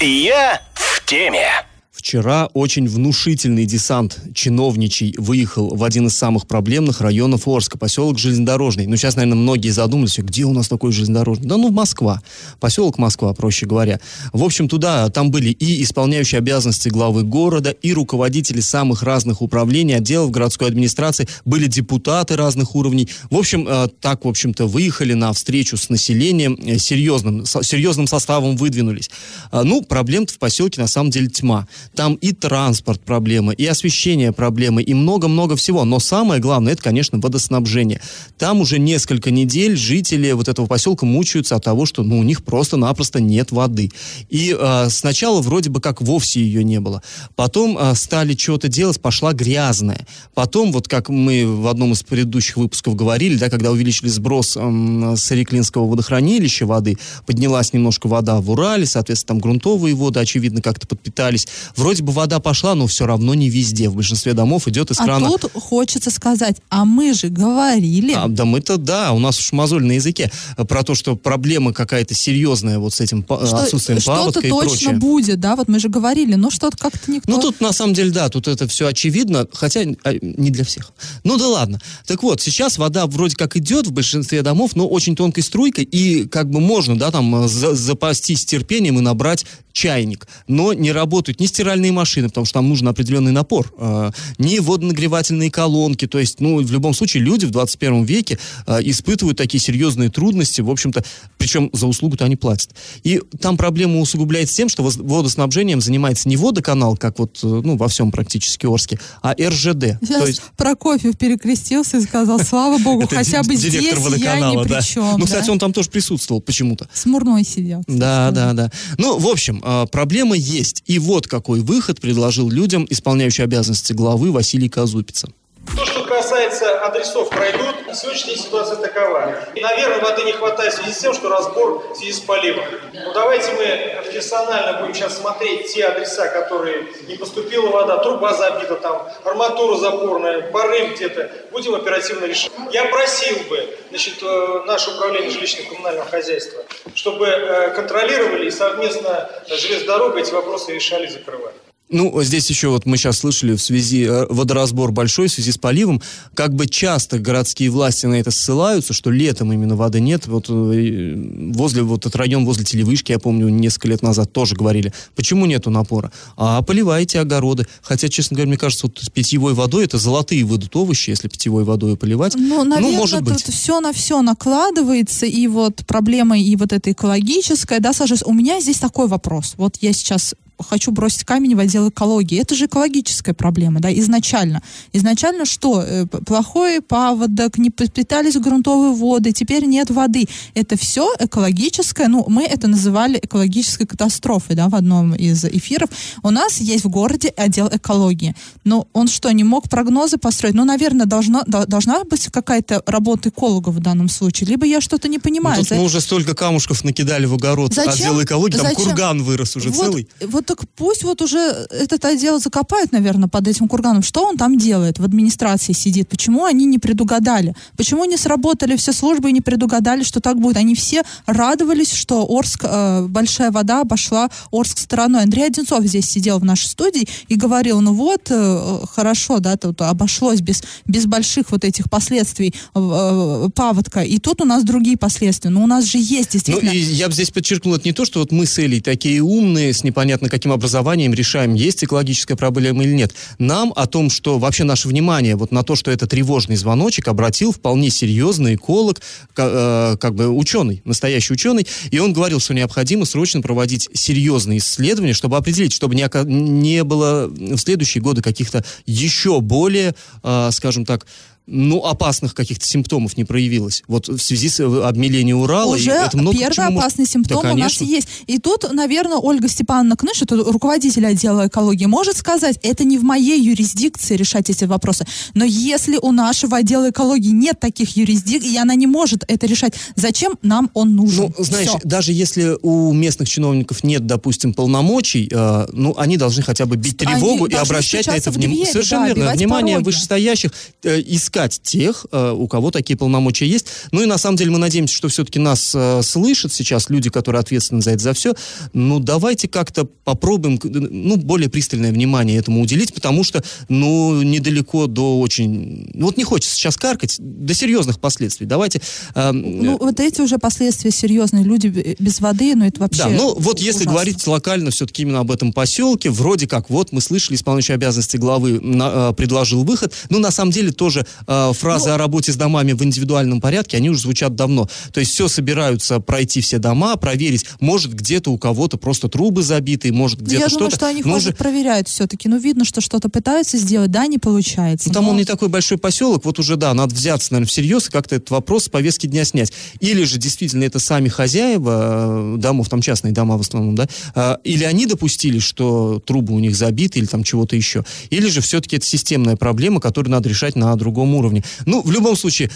Я 0.00 0.60
в 0.74 1.04
теме. 1.04 1.67
Вчера 1.98 2.46
очень 2.54 2.88
внушительный 2.88 3.66
десант 3.66 4.20
чиновничий 4.32 5.16
выехал 5.18 5.74
в 5.74 5.82
один 5.82 6.06
из 6.06 6.16
самых 6.16 6.46
проблемных 6.46 7.00
районов 7.00 7.48
Орска, 7.48 7.76
поселок 7.76 8.20
Железнодорожный. 8.20 8.86
Ну, 8.86 8.96
сейчас, 8.96 9.16
наверное, 9.16 9.36
многие 9.36 9.70
задумались, 9.70 10.16
где 10.18 10.44
у 10.44 10.52
нас 10.52 10.68
такой 10.68 10.92
железнодорожный? 10.92 11.48
Да 11.48 11.56
ну, 11.56 11.70
Москва. 11.72 12.22
Поселок 12.60 12.98
Москва, 12.98 13.34
проще 13.34 13.66
говоря. 13.66 13.98
В 14.32 14.44
общем, 14.44 14.68
туда, 14.68 15.10
там 15.10 15.32
были 15.32 15.48
и 15.50 15.82
исполняющие 15.82 16.38
обязанности 16.38 16.88
главы 16.88 17.24
города, 17.24 17.70
и 17.70 17.92
руководители 17.92 18.60
самых 18.60 19.02
разных 19.02 19.42
управлений, 19.42 19.94
отделов 19.94 20.30
городской 20.30 20.68
администрации, 20.68 21.28
были 21.44 21.66
депутаты 21.66 22.36
разных 22.36 22.76
уровней. 22.76 23.08
В 23.28 23.36
общем, 23.36 23.66
э, 23.68 23.88
так, 24.00 24.24
в 24.24 24.28
общем-то, 24.28 24.66
выехали 24.66 25.14
на 25.14 25.32
встречу 25.32 25.76
с 25.76 25.88
населением, 25.88 26.56
э, 26.64 26.78
серьезным, 26.78 27.44
серьезным 27.44 28.06
составом 28.06 28.56
выдвинулись. 28.56 29.10
А, 29.50 29.64
Ну, 29.64 29.82
проблем-то 29.82 30.34
в 30.34 30.38
поселке 30.38 30.80
на 30.80 30.86
самом 30.86 31.10
деле 31.10 31.26
тьма. 31.26 31.66
Там 31.98 32.14
и 32.14 32.30
транспорт 32.30 33.00
проблемы, 33.00 33.54
и 33.54 33.66
освещение 33.66 34.30
проблемы, 34.30 34.84
и 34.84 34.94
много-много 34.94 35.56
всего. 35.56 35.84
Но 35.84 35.98
самое 35.98 36.40
главное, 36.40 36.74
это, 36.74 36.82
конечно, 36.84 37.18
водоснабжение. 37.18 38.00
Там 38.38 38.60
уже 38.60 38.78
несколько 38.78 39.32
недель 39.32 39.76
жители 39.76 40.30
вот 40.30 40.46
этого 40.46 40.68
поселка 40.68 41.06
мучаются 41.06 41.56
от 41.56 41.64
того, 41.64 41.86
что 41.86 42.04
ну, 42.04 42.20
у 42.20 42.22
них 42.22 42.44
просто-напросто 42.44 43.20
нет 43.20 43.50
воды. 43.50 43.90
И 44.28 44.56
э, 44.56 44.86
сначала 44.90 45.40
вроде 45.40 45.70
бы 45.70 45.80
как 45.80 46.00
вовсе 46.00 46.40
ее 46.40 46.62
не 46.62 46.78
было. 46.78 47.02
Потом 47.34 47.76
э, 47.76 47.96
стали 47.96 48.36
что-то 48.36 48.68
делать, 48.68 49.00
пошла 49.00 49.32
грязная. 49.32 50.06
Потом, 50.34 50.70
вот 50.70 50.86
как 50.86 51.08
мы 51.08 51.46
в 51.48 51.66
одном 51.66 51.94
из 51.94 52.04
предыдущих 52.04 52.58
выпусков 52.58 52.94
говорили, 52.94 53.34
да, 53.34 53.50
когда 53.50 53.72
увеличили 53.72 54.06
сброс 54.06 54.56
эм, 54.56 55.16
с 55.16 55.32
Реклинского 55.32 55.88
водохранилища 55.88 56.64
воды, 56.64 56.96
поднялась 57.26 57.72
немножко 57.72 58.06
вода 58.06 58.40
в 58.40 58.48
Урале, 58.52 58.86
соответственно, 58.86 59.40
там 59.40 59.40
грунтовые 59.40 59.96
воды, 59.96 60.20
очевидно, 60.20 60.62
как-то 60.62 60.86
подпитались. 60.86 61.48
Вроде 61.74 61.87
бы 62.00 62.12
вода 62.12 62.38
пошла, 62.40 62.74
но 62.74 62.86
все 62.86 63.06
равно 63.06 63.34
не 63.34 63.48
везде. 63.48 63.88
В 63.88 63.94
большинстве 63.96 64.32
домов 64.34 64.68
идет 64.68 64.90
из 64.90 65.00
А 65.00 65.04
крана. 65.04 65.28
тут 65.28 65.50
хочется 65.54 66.10
сказать, 66.10 66.56
а 66.68 66.84
мы 66.84 67.14
же 67.14 67.28
говорили. 67.28 68.12
А, 68.12 68.28
да 68.28 68.44
мы-то, 68.44 68.76
да, 68.76 69.12
у 69.12 69.18
нас 69.18 69.38
уж 69.38 69.52
мозоль 69.52 69.84
на 69.84 69.92
языке 69.92 70.30
про 70.68 70.82
то, 70.82 70.94
что 70.94 71.16
проблема 71.16 71.72
какая-то 71.72 72.14
серьезная 72.14 72.78
вот 72.78 72.94
с 72.94 73.00
этим 73.00 73.24
что 73.24 73.36
отсутствием 73.36 74.00
что-то 74.00 74.18
паводка 74.18 74.46
и 74.46 74.50
точно 74.50 74.68
прочее. 74.68 74.92
будет, 74.94 75.40
да, 75.40 75.56
вот 75.56 75.68
мы 75.68 75.78
же 75.80 75.88
говорили, 75.88 76.34
но 76.34 76.50
что-то 76.50 76.76
как-то 76.76 77.10
никто... 77.10 77.30
Ну, 77.30 77.40
тут 77.40 77.60
на 77.60 77.72
самом 77.72 77.94
деле, 77.94 78.10
да, 78.10 78.28
тут 78.28 78.48
это 78.48 78.66
все 78.68 78.86
очевидно, 78.86 79.46
хотя 79.52 79.80
а, 80.04 80.12
не 80.20 80.50
для 80.50 80.64
всех. 80.64 80.92
Ну, 81.24 81.36
да 81.36 81.46
ладно. 81.48 81.80
Так 82.06 82.22
вот, 82.22 82.40
сейчас 82.40 82.78
вода 82.78 83.06
вроде 83.06 83.36
как 83.36 83.56
идет 83.56 83.86
в 83.86 83.92
большинстве 83.92 84.42
домов, 84.42 84.74
но 84.76 84.88
очень 84.88 85.16
тонкой 85.16 85.42
струйкой, 85.42 85.84
и 85.84 86.26
как 86.26 86.50
бы 86.50 86.60
можно, 86.60 86.98
да, 86.98 87.10
там, 87.10 87.44
э, 87.44 87.48
за- 87.48 87.74
запастись 87.74 88.44
терпением 88.44 88.98
и 88.98 89.02
набрать 89.02 89.46
чайник. 89.72 90.26
Но 90.48 90.72
не 90.72 90.90
работают 90.90 91.38
ни 91.40 91.46
стиральные 91.46 91.67
машины, 91.76 92.28
потому 92.28 92.46
что 92.46 92.54
там 92.54 92.68
нужен 92.68 92.88
определенный 92.88 93.32
напор, 93.32 93.72
э, 93.78 94.10
ни 94.38 94.58
водонагревательные 94.58 95.50
колонки. 95.50 96.06
То 96.06 96.18
есть, 96.18 96.40
ну, 96.40 96.62
в 96.62 96.72
любом 96.72 96.94
случае, 96.94 97.22
люди 97.22 97.46
в 97.46 97.50
21 97.50 98.04
веке 98.04 98.38
э, 98.66 98.78
испытывают 98.82 99.38
такие 99.38 99.60
серьезные 99.60 100.10
трудности, 100.10 100.60
в 100.60 100.70
общем-то, 100.70 101.04
причем 101.36 101.70
за 101.72 101.86
услугу-то 101.86 102.24
они 102.24 102.36
платят. 102.36 102.70
И 103.04 103.20
там 103.40 103.56
проблема 103.56 104.00
усугубляется 104.00 104.54
тем, 104.54 104.68
что 104.68 104.82
водоснабжением 104.82 105.80
занимается 105.80 106.28
не 106.28 106.36
водоканал, 106.36 106.96
как 106.96 107.18
вот, 107.18 107.38
э, 107.42 107.46
ну, 107.46 107.76
во 107.76 107.88
всем 107.88 108.10
практически 108.10 108.66
Орске, 108.66 108.98
а 109.22 109.32
РЖД. 109.32 109.98
Сейчас 110.00 110.20
То 110.20 110.26
есть 110.26 110.42
Прокофьев 110.56 111.16
перекрестился 111.16 111.98
и 111.98 112.00
сказал, 112.00 112.40
слава 112.40 112.78
богу, 112.82 113.06
хотя 113.08 113.42
бы 113.42 113.56
здесь 113.56 113.74
я 113.74 114.40
ни 114.40 114.62
при 114.62 114.82
чем. 114.82 115.18
Ну, 115.18 115.24
кстати, 115.24 115.50
он 115.50 115.58
там 115.58 115.72
тоже 115.72 115.90
присутствовал 115.90 116.40
почему-то. 116.40 116.88
Смурной 116.92 117.44
сидел. 117.44 117.82
Да, 117.86 118.30
да, 118.30 118.52
да. 118.52 118.70
Ну, 118.96 119.18
в 119.18 119.26
общем, 119.26 119.60
а, 119.64 119.86
проблема 119.86 120.36
есть. 120.36 120.82
И 120.86 120.98
вот 120.98 121.26
какой 121.26 121.57
выход 121.60 122.00
предложил 122.00 122.50
людям 122.50 122.86
исполняющий 122.88 123.42
обязанности 123.42 123.92
главы 123.92 124.32
Василий 124.32 124.68
Казупица. 124.68 125.28
То, 125.76 125.84
что 125.84 126.07
касается 126.38 126.84
адресов, 126.84 127.28
пройдут. 127.30 127.74
Сегодняшняя 127.92 128.36
ситуация 128.36 128.76
такова. 128.76 129.34
Наверное, 129.56 129.98
воды 130.00 130.22
не 130.22 130.32
хватает 130.32 130.72
в 130.72 130.76
связи 130.76 130.92
с 130.92 130.98
тем, 130.98 131.12
что 131.12 131.28
разбор 131.28 131.84
в 131.92 131.96
связи 131.96 132.12
с 132.12 132.20
поливом. 132.20 132.64
Но 132.92 133.12
давайте 133.12 133.50
мы 133.52 134.04
персонально 134.12 134.80
будем 134.80 134.94
сейчас 134.94 135.18
смотреть 135.18 135.72
те 135.74 135.86
адреса, 135.86 136.28
которые 136.28 136.86
не 137.08 137.16
поступила 137.16 137.70
вода, 137.70 137.98
труба 137.98 138.34
забита 138.34 138.76
там, 138.76 139.10
арматура 139.24 139.76
запорная, 139.78 140.42
порыв 140.42 140.94
где-то. 140.94 141.28
Будем 141.50 141.74
оперативно 141.74 142.26
решать. 142.26 142.52
Я 142.70 142.84
просил 142.84 143.36
бы 143.48 143.76
значит, 143.88 144.22
э, 144.22 144.62
наше 144.64 144.90
управление 144.92 145.30
жилищно-коммунального 145.30 146.08
хозяйства, 146.08 146.62
чтобы 146.94 147.26
э, 147.26 147.70
контролировали 147.70 148.46
и 148.46 148.50
совместно 148.50 149.28
с 149.48 149.52
железнодорогой 149.54 150.22
эти 150.22 150.32
вопросы 150.32 150.72
решали 150.72 151.06
и 151.06 151.10
закрывали. 151.10 151.54
Ну, 151.90 152.22
здесь 152.22 152.50
еще 152.50 152.68
вот 152.68 152.84
мы 152.84 152.98
сейчас 152.98 153.18
слышали 153.18 153.54
в 153.54 153.62
связи 153.62 154.04
э, 154.04 154.26
водоразбор 154.28 154.92
большой 154.92 155.28
в 155.28 155.32
связи 155.32 155.52
с 155.52 155.56
поливом, 155.56 156.02
как 156.34 156.54
бы 156.54 156.66
часто 156.66 157.18
городские 157.18 157.70
власти 157.70 158.04
на 158.04 158.14
это 158.20 158.30
ссылаются, 158.30 158.92
что 158.92 159.10
летом 159.10 159.52
именно 159.52 159.74
воды 159.74 160.00
нет. 160.00 160.26
Вот 160.26 160.50
э, 160.50 161.14
возле 161.54 161.82
вот 161.82 162.00
этот 162.00 162.16
район 162.16 162.44
возле 162.44 162.64
телевышки, 162.64 163.12
я 163.12 163.18
помню, 163.18 163.48
несколько 163.48 163.88
лет 163.88 164.02
назад 164.02 164.32
тоже 164.32 164.54
говорили, 164.54 164.92
почему 165.16 165.46
нету 165.46 165.70
напора? 165.70 166.12
А 166.36 166.60
поливайте 166.60 167.20
огороды. 167.20 167.66
Хотя, 167.80 168.08
честно 168.08 168.34
говоря, 168.34 168.48
мне 168.48 168.58
кажется, 168.58 168.86
вот 168.86 168.98
с 169.00 169.08
питьевой 169.08 169.54
водой 169.54 169.84
это 169.84 169.96
золотые 169.96 170.44
выйдут 170.44 170.76
овощи, 170.76 171.10
если 171.10 171.28
питьевой 171.28 171.64
водой 171.64 171.96
поливать. 171.96 172.34
Ну, 172.34 172.64
наверное, 172.64 172.92
ну, 172.92 172.98
может 172.98 173.22
быть. 173.22 173.44
тут 173.44 173.54
все 173.54 173.80
на 173.80 173.94
все 173.94 174.20
накладывается, 174.20 175.24
и 175.24 175.46
вот 175.46 175.86
проблема 175.86 176.38
и 176.38 176.54
вот 176.56 176.74
эта 176.74 176.92
экологическая, 176.92 177.80
да, 177.80 177.94
Саша, 177.94 178.16
у 178.26 178.34
меня 178.34 178.60
здесь 178.60 178.78
такой 178.78 179.08
вопрос. 179.08 179.54
Вот 179.56 179.78
я 179.80 179.94
сейчас 179.94 180.34
хочу 180.58 180.90
бросить 180.90 181.24
камень 181.24 181.54
в 181.54 181.58
отдел 181.58 181.88
экологии. 181.88 182.38
Это 182.40 182.54
же 182.54 182.66
экологическая 182.66 183.34
проблема, 183.34 183.80
да, 183.80 183.92
изначально. 183.92 184.62
Изначально 184.92 185.44
что? 185.44 185.82
Э, 185.82 186.06
плохой 186.06 186.80
паводок, 186.80 187.58
не 187.58 187.70
подпитались 187.70 188.36
грунтовые 188.36 188.92
воды, 188.92 189.32
теперь 189.32 189.64
нет 189.64 189.90
воды. 189.90 190.26
Это 190.54 190.76
все 190.76 191.12
экологическое, 191.18 192.08
ну, 192.08 192.24
мы 192.28 192.44
это 192.44 192.68
называли 192.68 193.18
экологической 193.22 193.86
катастрофой, 193.86 194.56
да, 194.56 194.68
в 194.68 194.74
одном 194.74 195.14
из 195.14 195.44
эфиров. 195.44 195.90
У 196.22 196.30
нас 196.30 196.58
есть 196.58 196.84
в 196.84 196.88
городе 196.88 197.28
отдел 197.36 197.68
экологии. 197.72 198.34
Но 198.64 198.88
он 198.92 199.08
что, 199.08 199.30
не 199.32 199.44
мог 199.44 199.68
прогнозы 199.68 200.18
построить? 200.18 200.54
Ну, 200.54 200.64
наверное, 200.64 201.06
должна, 201.06 201.42
должна 201.44 202.04
быть 202.04 202.28
какая-то 202.28 202.82
работа 202.86 203.28
эколога 203.28 203.70
в 203.70 203.80
данном 203.80 204.08
случае. 204.08 204.48
Либо 204.50 204.66
я 204.66 204.80
что-то 204.80 205.08
не 205.08 205.18
понимаю. 205.18 205.58
Ну, 205.58 205.64
тут 205.64 205.78
мы 205.78 205.84
уже 205.84 206.00
столько 206.00 206.34
камушков 206.34 206.84
накидали 206.84 207.26
в 207.26 207.34
огород 207.34 207.74
Зачем? 207.74 207.92
отдела 207.92 208.24
экологии, 208.24 208.56
там 208.56 208.66
Зачем? 208.66 208.84
курган 208.84 209.22
вырос 209.22 209.56
уже 209.56 209.70
вот, 209.70 209.84
целый. 209.84 210.08
Вот 210.20 210.47
так 210.48 210.66
пусть 210.76 211.04
вот 211.04 211.20
уже 211.20 211.38
этот 211.70 212.06
отдел 212.06 212.40
закопают, 212.40 212.90
наверное, 212.90 213.28
под 213.28 213.46
этим 213.46 213.68
курганом. 213.68 214.02
Что 214.02 214.24
он 214.24 214.38
там 214.38 214.56
делает? 214.56 214.98
В 214.98 215.04
администрации 215.04 215.74
сидит. 215.74 216.08
Почему 216.08 216.46
они 216.46 216.64
не 216.64 216.78
предугадали? 216.78 217.54
Почему 217.76 218.06
не 218.06 218.16
сработали 218.16 218.74
все 218.76 218.94
службы 218.94 219.28
и 219.28 219.32
не 219.32 219.42
предугадали, 219.42 220.02
что 220.04 220.20
так 220.20 220.40
будет? 220.40 220.56
Они 220.56 220.74
все 220.74 221.02
радовались, 221.26 221.92
что 221.92 222.26
Орск, 222.26 222.60
э, 222.64 223.06
большая 223.08 223.50
вода 223.50 223.82
обошла 223.82 224.30
Орск 224.50 224.78
стороной. 224.78 225.24
Андрей 225.24 225.48
Одинцов 225.48 225.84
здесь 225.84 226.06
сидел 226.06 226.38
в 226.38 226.44
нашей 226.46 226.68
студии 226.68 227.06
и 227.28 227.36
говорил, 227.36 227.82
ну 227.82 227.92
вот, 227.92 228.28
э, 228.30 228.78
хорошо, 228.90 229.40
да, 229.40 229.58
тут 229.58 229.82
обошлось 229.82 230.40
без, 230.40 230.62
без 230.86 231.04
больших 231.04 231.50
вот 231.50 231.64
этих 231.64 231.90
последствий 231.90 232.54
э, 232.74 232.78
э, 232.78 233.48
паводка. 233.54 234.00
И 234.00 234.18
тут 234.18 234.40
у 234.40 234.46
нас 234.46 234.64
другие 234.64 234.96
последствия. 234.96 235.50
Но 235.50 235.62
у 235.62 235.66
нас 235.66 235.84
же 235.84 235.98
есть 235.98 236.32
Ну, 236.32 236.40
действительно... 236.40 236.70
и 236.70 236.78
я 236.78 237.08
бы 237.08 237.12
здесь 237.12 237.30
подчеркнул, 237.30 237.74
это 237.74 237.86
не 237.86 237.92
то, 237.92 238.06
что 238.06 238.20
вот 238.20 238.32
мы 238.32 238.46
с 238.46 238.58
Элей 238.58 238.80
такие 238.80 239.20
умные, 239.20 239.74
с 239.74 239.84
непонятно 239.84 240.30
каким 240.38 240.52
образованием 240.52 241.12
решаем, 241.14 241.54
есть 241.54 241.82
экологическая 241.82 242.36
проблема 242.36 242.84
или 242.84 242.92
нет. 242.92 243.12
Нам 243.38 243.72
о 243.74 243.86
том, 243.88 244.08
что 244.08 244.38
вообще 244.38 244.62
наше 244.62 244.86
внимание 244.86 245.34
вот 245.34 245.50
на 245.50 245.64
то, 245.64 245.74
что 245.74 245.90
это 245.90 246.06
тревожный 246.06 246.54
звоночек, 246.54 247.08
обратил 247.08 247.52
вполне 247.52 247.90
серьезный 247.90 248.54
эколог, 248.54 249.00
э, 249.36 249.96
как 250.00 250.14
бы 250.14 250.28
ученый, 250.28 250.80
настоящий 250.84 251.32
ученый, 251.32 251.66
и 251.90 251.98
он 251.98 252.12
говорил, 252.12 252.38
что 252.38 252.54
необходимо 252.54 253.04
срочно 253.04 253.42
проводить 253.42 253.88
серьезные 253.94 254.60
исследования, 254.60 255.12
чтобы 255.12 255.36
определить, 255.36 255.72
чтобы 255.72 255.96
не, 255.96 256.08
не 256.24 256.84
было 256.84 257.26
в 257.26 257.58
следующие 257.58 258.00
годы 258.00 258.22
каких-то 258.22 258.64
еще 258.86 259.40
более, 259.40 259.96
э, 260.22 260.50
скажем 260.52 260.86
так, 260.86 261.04
ну, 261.50 261.84
опасных 261.84 262.34
каких-то 262.34 262.66
симптомов 262.66 263.16
не 263.16 263.24
проявилось. 263.24 263.82
Вот 263.88 264.08
в 264.08 264.18
связи 264.18 264.48
с 264.50 264.60
э, 264.60 264.82
обмелением 264.82 265.40
Урала. 265.40 265.74
Уже 265.74 265.90
это 265.92 266.16
много 266.16 266.36
первый 266.38 266.54
чему 266.54 266.66
может- 266.66 266.78
опасный 266.84 267.06
симптом 267.06 267.42
Да, 267.42 267.52
у 267.52 267.56
нас 267.56 267.80
есть. 267.80 268.08
И 268.26 268.38
тут, 268.38 268.70
наверное, 268.70 269.16
Ольга 269.16 269.48
Степановна 269.48 269.96
Кныш, 269.96 270.22
это 270.22 270.36
руководитель 270.36 271.06
отдела 271.06 271.48
экологии, 271.48 271.86
может 271.86 272.16
сказать, 272.18 272.58
это 272.62 272.84
не 272.84 272.98
в 272.98 273.02
моей 273.02 273.40
юрисдикции 273.40 274.16
решать 274.16 274.50
эти 274.50 274.64
вопросы. 274.64 275.06
Но 275.34 275.44
если 275.44 275.96
у 275.96 276.12
нашего 276.12 276.58
отдела 276.58 276.90
экологии 276.90 277.30
нет 277.30 277.58
таких 277.58 277.96
юрисдикций, 277.96 278.52
и 278.52 278.56
она 278.58 278.74
не 278.74 278.86
может 278.86 279.24
это 279.26 279.46
решать, 279.46 279.72
зачем 279.96 280.38
нам 280.42 280.70
он 280.74 280.96
нужен? 280.96 281.32
Ну, 281.36 281.44
знаешь, 281.44 281.68
Всё. 281.68 281.80
даже 281.82 282.12
если 282.12 282.58
у 282.60 282.92
местных 282.92 283.28
чиновников 283.28 283.82
нет, 283.84 284.06
допустим, 284.06 284.52
полномочий, 284.52 285.30
э, 285.32 285.66
ну, 285.72 285.94
они 285.96 286.18
должны 286.18 286.42
хотя 286.42 286.66
бы 286.66 286.76
бить 286.76 287.00
Они 287.02 287.14
тревогу 287.14 287.46
и 287.46 287.54
обращать 287.54 288.06
на 288.06 288.16
это 288.16 288.30
внимание. 288.30 288.66
Совершенно 288.66 289.08
да, 289.08 289.14
верно. 289.14 289.32
Внимание 289.32 289.76
пороги. 289.76 289.86
вышестоящих, 289.86 290.52
э, 290.82 291.00
искать 291.06 291.37
тех, 291.46 292.06
э, 292.10 292.32
у 292.32 292.48
кого 292.48 292.72
такие 292.72 292.96
полномочия 292.96 293.46
есть. 293.46 293.66
Ну 293.92 294.02
и 294.02 294.06
на 294.06 294.18
самом 294.18 294.36
деле 294.36 294.50
мы 294.50 294.58
надеемся, 294.58 294.96
что 294.96 295.08
все-таки 295.08 295.38
нас 295.38 295.72
э, 295.74 296.00
слышат 296.02 296.52
сейчас 296.52 296.90
люди, 296.90 297.10
которые 297.10 297.38
ответственны 297.40 297.82
за 297.82 297.92
это 297.92 298.02
за 298.02 298.12
все. 298.14 298.34
Ну, 298.72 298.98
давайте 298.98 299.46
как-то 299.46 299.84
попробуем, 299.84 300.58
ну, 300.64 301.16
более 301.16 301.48
пристальное 301.48 301.92
внимание 301.92 302.38
этому 302.38 302.60
уделить, 302.62 302.92
потому 302.92 303.22
что, 303.22 303.44
ну, 303.68 304.22
недалеко 304.22 304.86
до 304.88 305.20
очень... 305.20 305.90
Вот 305.94 306.16
не 306.16 306.24
хочется 306.24 306.56
сейчас 306.56 306.76
каркать, 306.76 307.16
до 307.20 307.54
серьезных 307.54 308.00
последствий. 308.00 308.46
Давайте... 308.46 308.80
э, 309.14 309.30
Ну, 309.32 309.76
вот 309.78 310.00
эти 310.00 310.20
уже 310.22 310.38
последствия 310.38 310.90
серьезные. 310.90 311.44
Люди 311.44 311.96
без 311.98 312.20
воды, 312.20 312.54
ну, 312.56 312.64
это 312.64 312.80
вообще 312.80 313.02
Да, 313.04 313.08
ну 313.10 313.34
вот 313.38 313.60
если 313.60 313.80
ужасно. 313.82 313.92
говорить 313.92 314.26
локально 314.26 314.70
все-таки 314.70 315.02
именно 315.02 315.20
об 315.20 315.30
этом 315.30 315.52
поселке, 315.52 316.08
вроде 316.10 316.46
как, 316.46 316.70
вот 316.70 316.90
мы 316.92 317.00
слышали, 317.02 317.36
исполняющий 317.36 317.74
обязанности 317.74 318.16
главы 318.16 318.60
на- 318.60 319.10
э, 319.10 319.14
предложил 319.14 319.64
выход. 319.64 319.92
Ну, 320.08 320.18
на 320.18 320.30
самом 320.30 320.50
деле, 320.52 320.72
тоже 320.72 321.06
э, 321.28 321.52
фразы 321.54 321.90
Ну- 321.90 321.94
о 321.94 321.98
работе 321.98 322.32
с 322.32 322.36
домами 322.36 322.72
в 322.72 322.82
индивидуальном 322.82 323.40
порядке, 323.40 323.76
они 323.76 323.90
уже 323.90 324.00
звучат 324.00 324.34
давно. 324.34 324.68
То 324.92 324.98
есть 325.00 325.12
все 325.12 325.28
собираются 325.28 326.00
пройти 326.00 326.40
все 326.40 326.58
дома, 326.58 326.96
проверить, 326.96 327.44
может 327.60 327.94
где-то 327.94 328.32
у 328.32 328.38
кого-то 328.38 328.78
просто 328.78 329.08
трубы 329.08 329.42
забиты, 329.42 329.92
может 329.92 330.20
Ну, 330.20 330.26
где-то 330.26 330.42
Я 330.42 330.48
что-то. 330.48 330.58
думаю, 330.64 330.74
что 330.74 330.86
они 330.88 331.02
ходят, 331.02 331.18
уже- 331.18 331.32
проверяют 331.34 331.88
все-таки. 331.88 332.28
Ну, 332.28 332.38
видно, 332.38 332.64
что 332.64 332.80
что-то 332.80 333.08
пытаются 333.08 333.58
сделать, 333.58 333.90
да, 333.90 334.06
не 334.06 334.18
получается. 334.18 334.88
Ну, 334.88 334.94
там 334.94 335.04
Но- 335.04 335.10
он 335.10 335.16
не 335.18 335.24
такой 335.24 335.48
большой 335.48 335.78
поселок, 335.78 336.24
вот 336.24 336.38
уже, 336.38 336.56
да, 336.56 336.72
надо 336.74 336.94
взяться, 336.94 337.32
наверное, 337.32 337.48
всерьез 337.48 337.88
и 337.88 337.90
как-то 337.90 338.16
этот 338.16 338.30
вопрос 338.30 338.64
с 338.64 338.68
повестки 338.68 339.06
дня 339.06 339.24
снять. 339.24 339.52
Или 339.80 340.04
же, 340.04 340.18
действительно, 340.18 340.64
это 340.64 340.78
сами 340.78 341.08
хозяева 341.08 342.34
э, 342.34 342.38
домов, 342.38 342.68
там 342.68 342.80
частные 342.80 343.12
дома 343.12 343.36
в 343.36 343.40
основном, 343.42 343.74
да, 343.74 343.86
э, 344.14 344.36
или 344.44 344.64
они 344.64 344.86
допустили, 344.86 345.38
что 345.38 346.00
трубы 346.04 346.34
у 346.34 346.38
них 346.38 346.56
забиты 346.56 346.98
или 346.98 347.06
там 347.06 347.22
чего-то 347.24 347.56
еще, 347.56 347.84
или 348.10 348.28
же 348.28 348.40
все-таки 348.40 348.76
это 348.76 348.86
системная 348.86 349.36
проблема, 349.36 349.80
которую 349.80 350.10
надо 350.12 350.28
решать 350.28 350.56
на 350.56 350.74
другом 350.76 351.07
уровне. 351.14 351.42
Ну, 351.66 351.82
в 351.82 351.90
любом 351.90 352.16
случае, 352.16 352.50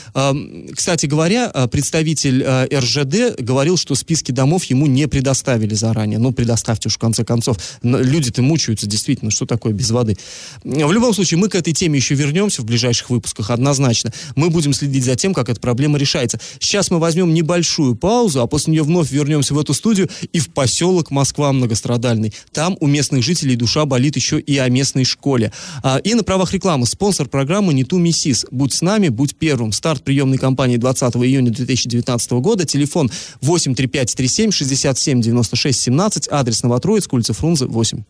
кстати 0.74 1.06
говоря, 1.06 1.50
э, 1.52 1.68
представитель 1.68 2.42
э, 2.42 2.78
РЖД 2.78 3.40
говорил, 3.40 3.76
что 3.76 3.94
списки 3.94 4.32
домов 4.32 4.64
ему 4.64 4.86
не 4.86 5.06
предоставили 5.08 5.74
заранее. 5.74 6.18
Ну, 6.18 6.32
предоставьте 6.32 6.88
уж, 6.88 6.94
в 6.94 6.98
конце 6.98 7.24
концов. 7.24 7.56
Люди-то 7.82 8.42
мучаются, 8.42 8.86
действительно, 8.86 9.30
что 9.30 9.46
такое 9.46 9.72
без 9.72 9.90
воды. 9.90 10.16
В 10.64 10.92
любом 10.92 11.14
случае, 11.14 11.38
мы 11.38 11.48
к 11.48 11.54
этой 11.54 11.72
теме 11.72 11.98
еще 11.98 12.14
вернемся 12.14 12.62
в 12.62 12.64
ближайших 12.64 13.10
выпусках, 13.10 13.50
однозначно. 13.50 14.12
Мы 14.36 14.50
будем 14.50 14.72
следить 14.72 15.04
за 15.04 15.16
тем, 15.16 15.34
как 15.34 15.48
эта 15.48 15.60
проблема 15.60 15.98
решается. 15.98 16.40
Сейчас 16.58 16.90
мы 16.90 16.98
возьмем 16.98 17.34
небольшую 17.34 17.94
паузу, 17.94 18.40
а 18.40 18.46
после 18.46 18.72
нее 18.72 18.82
вновь 18.82 19.10
вернемся 19.10 19.54
в 19.54 19.58
эту 19.58 19.74
студию 19.74 20.08
и 20.32 20.38
в 20.38 20.50
поселок 20.50 21.10
Москва 21.10 21.52
многострадальный. 21.52 22.32
Там 22.52 22.76
у 22.80 22.86
местных 22.86 23.22
жителей 23.22 23.56
душа 23.56 23.84
болит 23.84 24.16
еще 24.16 24.40
и 24.40 24.58
о 24.58 24.68
местной 24.68 25.04
школе. 25.04 25.52
А, 25.82 25.98
И 25.98 26.14
на 26.14 26.22
правах 26.22 26.52
рекламы 26.52 26.86
спонсор 26.86 27.28
программы 27.28 27.74
«Не 27.74 27.84
ту 27.84 27.98
миссис». 27.98 28.41
Будь 28.50 28.72
с 28.72 28.82
нами, 28.82 29.08
будь 29.08 29.36
первым. 29.36 29.72
Старт 29.72 30.02
приемной 30.02 30.38
кампании 30.38 30.76
20 30.76 31.16
июня 31.16 31.50
2019 31.50 32.32
года. 32.32 32.64
Телефон 32.64 33.10
83537 33.40 34.50
67 34.50 35.20
96 35.20 35.80
17. 35.80 36.28
Адрес 36.30 36.62
Новотроицк, 36.62 37.12
улица 37.12 37.32
Фрунзе, 37.32 37.66
8. 37.66 38.02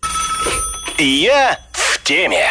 Я 0.99 1.59
в 1.73 2.03
теме. 2.05 2.47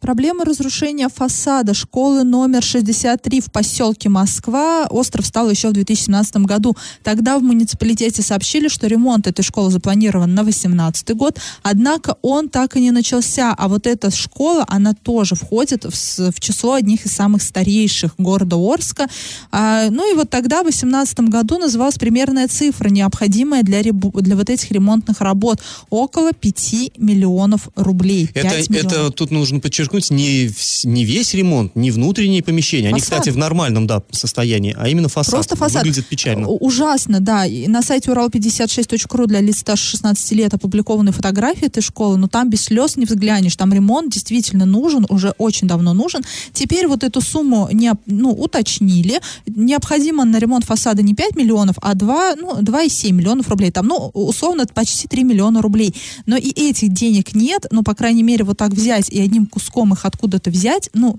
Проблема 0.00 0.46
разрушения 0.46 1.10
фасада 1.14 1.74
школы 1.74 2.24
номер 2.24 2.62
63 2.62 3.42
в 3.42 3.52
поселке 3.52 4.08
Москва 4.08 4.86
остров 4.88 5.26
стал 5.26 5.50
еще 5.50 5.68
в 5.68 5.72
2017 5.72 6.36
году. 6.38 6.74
Тогда 7.02 7.38
в 7.38 7.42
муниципалитете 7.42 8.22
сообщили, 8.22 8.68
что 8.68 8.86
ремонт 8.86 9.26
этой 9.26 9.42
школы 9.42 9.70
запланирован 9.70 10.34
на 10.34 10.42
2018 10.42 11.10
год, 11.10 11.38
однако 11.62 12.16
он 12.22 12.48
так 12.48 12.76
и 12.76 12.80
не 12.80 12.92
начался. 12.92 13.54
А 13.56 13.68
вот 13.68 13.86
эта 13.86 14.10
школа, 14.10 14.64
она 14.68 14.94
тоже 14.94 15.34
входит 15.34 15.84
в, 15.84 16.32
в 16.32 16.40
число 16.40 16.74
одних 16.74 17.04
из 17.04 17.12
самых 17.12 17.42
старейших 17.42 18.14
города 18.16 18.56
Орска. 18.56 19.06
А, 19.52 19.90
ну 19.90 20.10
и 20.10 20.16
вот 20.16 20.30
тогда, 20.30 20.60
в 20.60 20.64
2018 20.64 21.20
году, 21.28 21.58
называлась 21.58 21.98
примерная 21.98 22.48
цифра, 22.48 22.88
необходимая 22.88 23.62
для, 23.62 23.82
для 23.82 24.36
вот 24.36 24.48
этих 24.48 24.70
ремонтных 24.70 25.20
работ. 25.20 25.60
Около 25.90 26.32
5 26.32 26.92
миллионов 26.96 27.68
рублей. 27.76 28.30
Это, 28.32 28.48
5 28.48 28.70
миллионов. 28.70 28.92
это 28.92 29.10
тут 29.10 29.30
нужно 29.30 29.60
подчеркнуть, 29.60 29.89
подчеркнуть, 29.90 30.10
не, 30.10 30.50
не 30.84 31.04
весь 31.04 31.34
ремонт, 31.34 31.74
не 31.76 31.90
внутренние 31.90 32.42
помещения. 32.42 32.88
Они, 32.88 33.00
Фасад. 33.00 33.18
кстати, 33.20 33.34
в 33.34 33.38
нормальном, 33.38 33.86
да, 33.86 34.02
состоянии, 34.10 34.74
а 34.78 34.88
именно 34.88 35.08
фасад. 35.08 35.32
Просто 35.34 35.56
фасад. 35.56 35.82
Выглядит 35.82 36.06
печально. 36.06 36.48
У- 36.48 36.56
Ужасно, 36.66 37.20
да. 37.20 37.46
И 37.46 37.66
на 37.66 37.82
сайте 37.82 38.10
урал56.ру 38.10 39.26
для 39.26 39.40
лиц 39.40 39.58
старше 39.58 39.90
16 39.90 40.32
лет 40.32 40.54
опубликованы 40.54 41.12
фотографии 41.12 41.66
этой 41.66 41.82
школы, 41.82 42.16
но 42.16 42.28
там 42.28 42.48
без 42.50 42.62
слез 42.62 42.96
не 42.96 43.04
взглянешь. 43.06 43.56
Там 43.56 43.72
ремонт 43.72 44.12
действительно 44.12 44.66
нужен, 44.66 45.06
уже 45.08 45.34
очень 45.38 45.66
давно 45.66 45.94
нужен. 45.94 46.22
Теперь 46.52 46.86
вот 46.86 47.02
эту 47.04 47.20
сумму 47.20 47.68
не, 47.72 47.92
ну, 48.06 48.30
уточнили. 48.30 49.20
Необходимо 49.46 50.24
на 50.24 50.38
ремонт 50.38 50.64
фасада 50.64 51.02
не 51.02 51.14
5 51.14 51.36
миллионов, 51.36 51.76
а 51.82 51.94
2, 51.94 52.36
ну, 52.36 52.60
2,7 52.60 53.12
миллионов 53.12 53.48
рублей. 53.48 53.70
Там, 53.70 53.86
ну, 53.86 54.10
условно, 54.14 54.62
это 54.62 54.72
почти 54.72 55.08
3 55.08 55.24
миллиона 55.24 55.62
рублей. 55.62 55.94
Но 56.26 56.36
и 56.36 56.48
этих 56.50 56.92
денег 56.92 57.34
нет, 57.34 57.66
ну, 57.70 57.82
по 57.82 57.94
крайней 57.94 58.22
мере, 58.22 58.44
вот 58.44 58.58
так 58.58 58.70
взять 58.72 59.08
и 59.10 59.20
одним 59.20 59.46
куском 59.46 59.79
их 59.92 60.04
откуда-то 60.04 60.50
взять, 60.50 60.90
ну, 60.92 61.18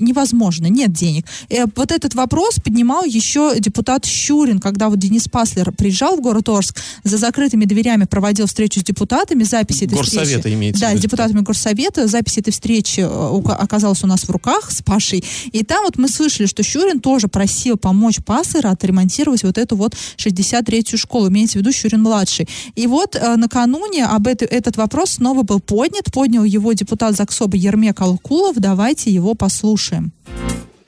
невозможно, 0.00 0.66
нет 0.66 0.92
денег. 0.92 1.26
Э, 1.48 1.64
вот 1.76 1.92
этот 1.92 2.14
вопрос 2.14 2.56
поднимал 2.56 3.04
еще 3.04 3.54
депутат 3.58 4.04
Щурин, 4.04 4.58
когда 4.60 4.88
вот 4.88 4.98
Денис 4.98 5.28
Паслер 5.28 5.72
приезжал 5.72 6.16
в 6.16 6.20
город 6.20 6.48
Орск, 6.48 6.78
за 7.04 7.16
закрытыми 7.18 7.64
дверями 7.64 8.04
проводил 8.04 8.46
встречу 8.46 8.80
с 8.80 8.84
депутатами, 8.84 9.42
записи 9.44 9.84
этой 9.84 9.96
Горсовета 9.96 10.38
встречи. 10.38 10.54
имеется 10.54 10.80
Да, 10.80 10.96
с 10.96 11.00
депутатами 11.00 11.40
Горсовета, 11.40 12.06
запись 12.06 12.38
этой 12.38 12.50
встречи 12.52 13.00
э, 13.00 13.40
оказалась 13.52 14.02
у 14.02 14.06
нас 14.06 14.22
в 14.24 14.30
руках 14.30 14.70
с 14.70 14.82
Пашей, 14.82 15.24
и 15.52 15.62
там 15.64 15.84
вот 15.84 15.98
мы 15.98 16.08
слышали, 16.08 16.46
что 16.46 16.62
Щурин 16.62 17.00
тоже 17.00 17.28
просил 17.28 17.76
помочь 17.76 18.18
Паслера 18.24 18.70
отремонтировать 18.70 19.42
вот 19.44 19.58
эту 19.58 19.76
вот 19.76 19.94
63-ю 20.16 20.98
школу, 20.98 21.28
имеется 21.28 21.58
в 21.58 21.60
виду 21.62 21.70
Щурин-младший. 21.72 22.48
И 22.74 22.86
вот 22.86 23.16
э, 23.16 23.36
накануне 23.36 24.06
об 24.06 24.26
это- 24.26 24.44
этот 24.44 24.76
вопрос 24.76 25.10
снова 25.12 25.42
был 25.42 25.60
поднят, 25.60 26.12
поднял 26.12 26.44
его 26.44 26.72
депутат 26.72 27.16
Заксоба 27.16 27.56
Ермек 27.56 28.00
Алкулов, 28.00 28.56
давайте 28.56 29.10
его 29.10 29.34
послушаем. 29.34 29.89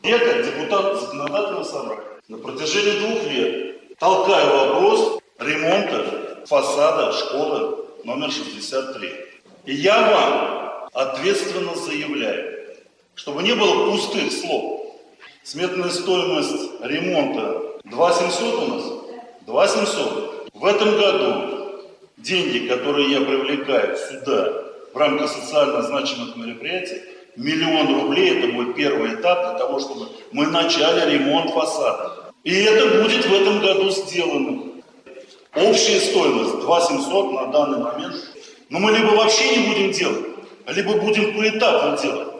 Я, 0.05 0.19
как 0.19 0.45
депутат 0.45 1.01
законодательного 1.01 1.65
собрания, 1.65 2.03
на 2.29 2.39
протяжении 2.39 3.01
двух 3.01 3.25
лет 3.25 3.99
толкаю 3.99 4.57
вопрос 4.57 5.21
ремонта 5.41 6.45
фасада 6.47 7.13
школы 7.13 7.85
номер 8.05 8.31
63. 8.31 9.11
И 9.67 9.75
я 9.75 10.01
вам 10.11 10.89
ответственно 10.93 11.75
заявляю, 11.75 12.77
чтобы 13.15 13.43
не 13.43 13.55
было 13.55 13.91
пустых 13.91 14.31
слов. 14.33 14.97
Сметная 15.43 15.91
стоимость 15.91 16.81
ремонта 16.83 17.81
2700 17.85 18.55
у 18.55 18.67
нас? 18.75 18.85
2700. 19.47 20.49
В 20.55 20.65
этом 20.65 20.97
году 20.97 21.83
деньги, 22.19 22.69
которые 22.69 23.11
я 23.11 23.21
привлекаю 23.21 23.97
сюда 23.97 24.63
в 24.95 24.97
рамках 24.97 25.29
социально 25.29 25.83
значимых 25.83 26.37
мероприятий, 26.37 27.03
миллион 27.37 28.03
рублей, 28.03 28.39
это 28.39 28.53
будет 28.53 28.75
первый 28.75 29.15
этап 29.15 29.41
для 29.51 29.59
того, 29.59 29.81
чтобы 29.81 30.09
мы 30.33 30.47
начали 30.47 31.15
ремонт 31.15 31.51
фасада. 31.51 32.33
И 32.45 32.53
это 32.63 33.03
будет 33.03 33.25
в 33.25 33.33
этом 33.33 33.61
году 33.61 33.91
сделано. 33.91 34.63
Общая 35.55 36.01
стоимость 36.01 36.61
2700 36.61 37.33
на 37.33 37.47
данный 37.47 37.79
момент. 37.79 38.17
Но 38.69 38.79
мы 38.79 38.91
либо 38.93 39.11
вообще 39.11 39.57
не 39.57 39.69
будем 39.69 39.93
делать, 39.93 40.27
либо 40.67 40.95
будем 40.95 41.37
поэтапно 41.37 41.99
делать. 42.03 42.32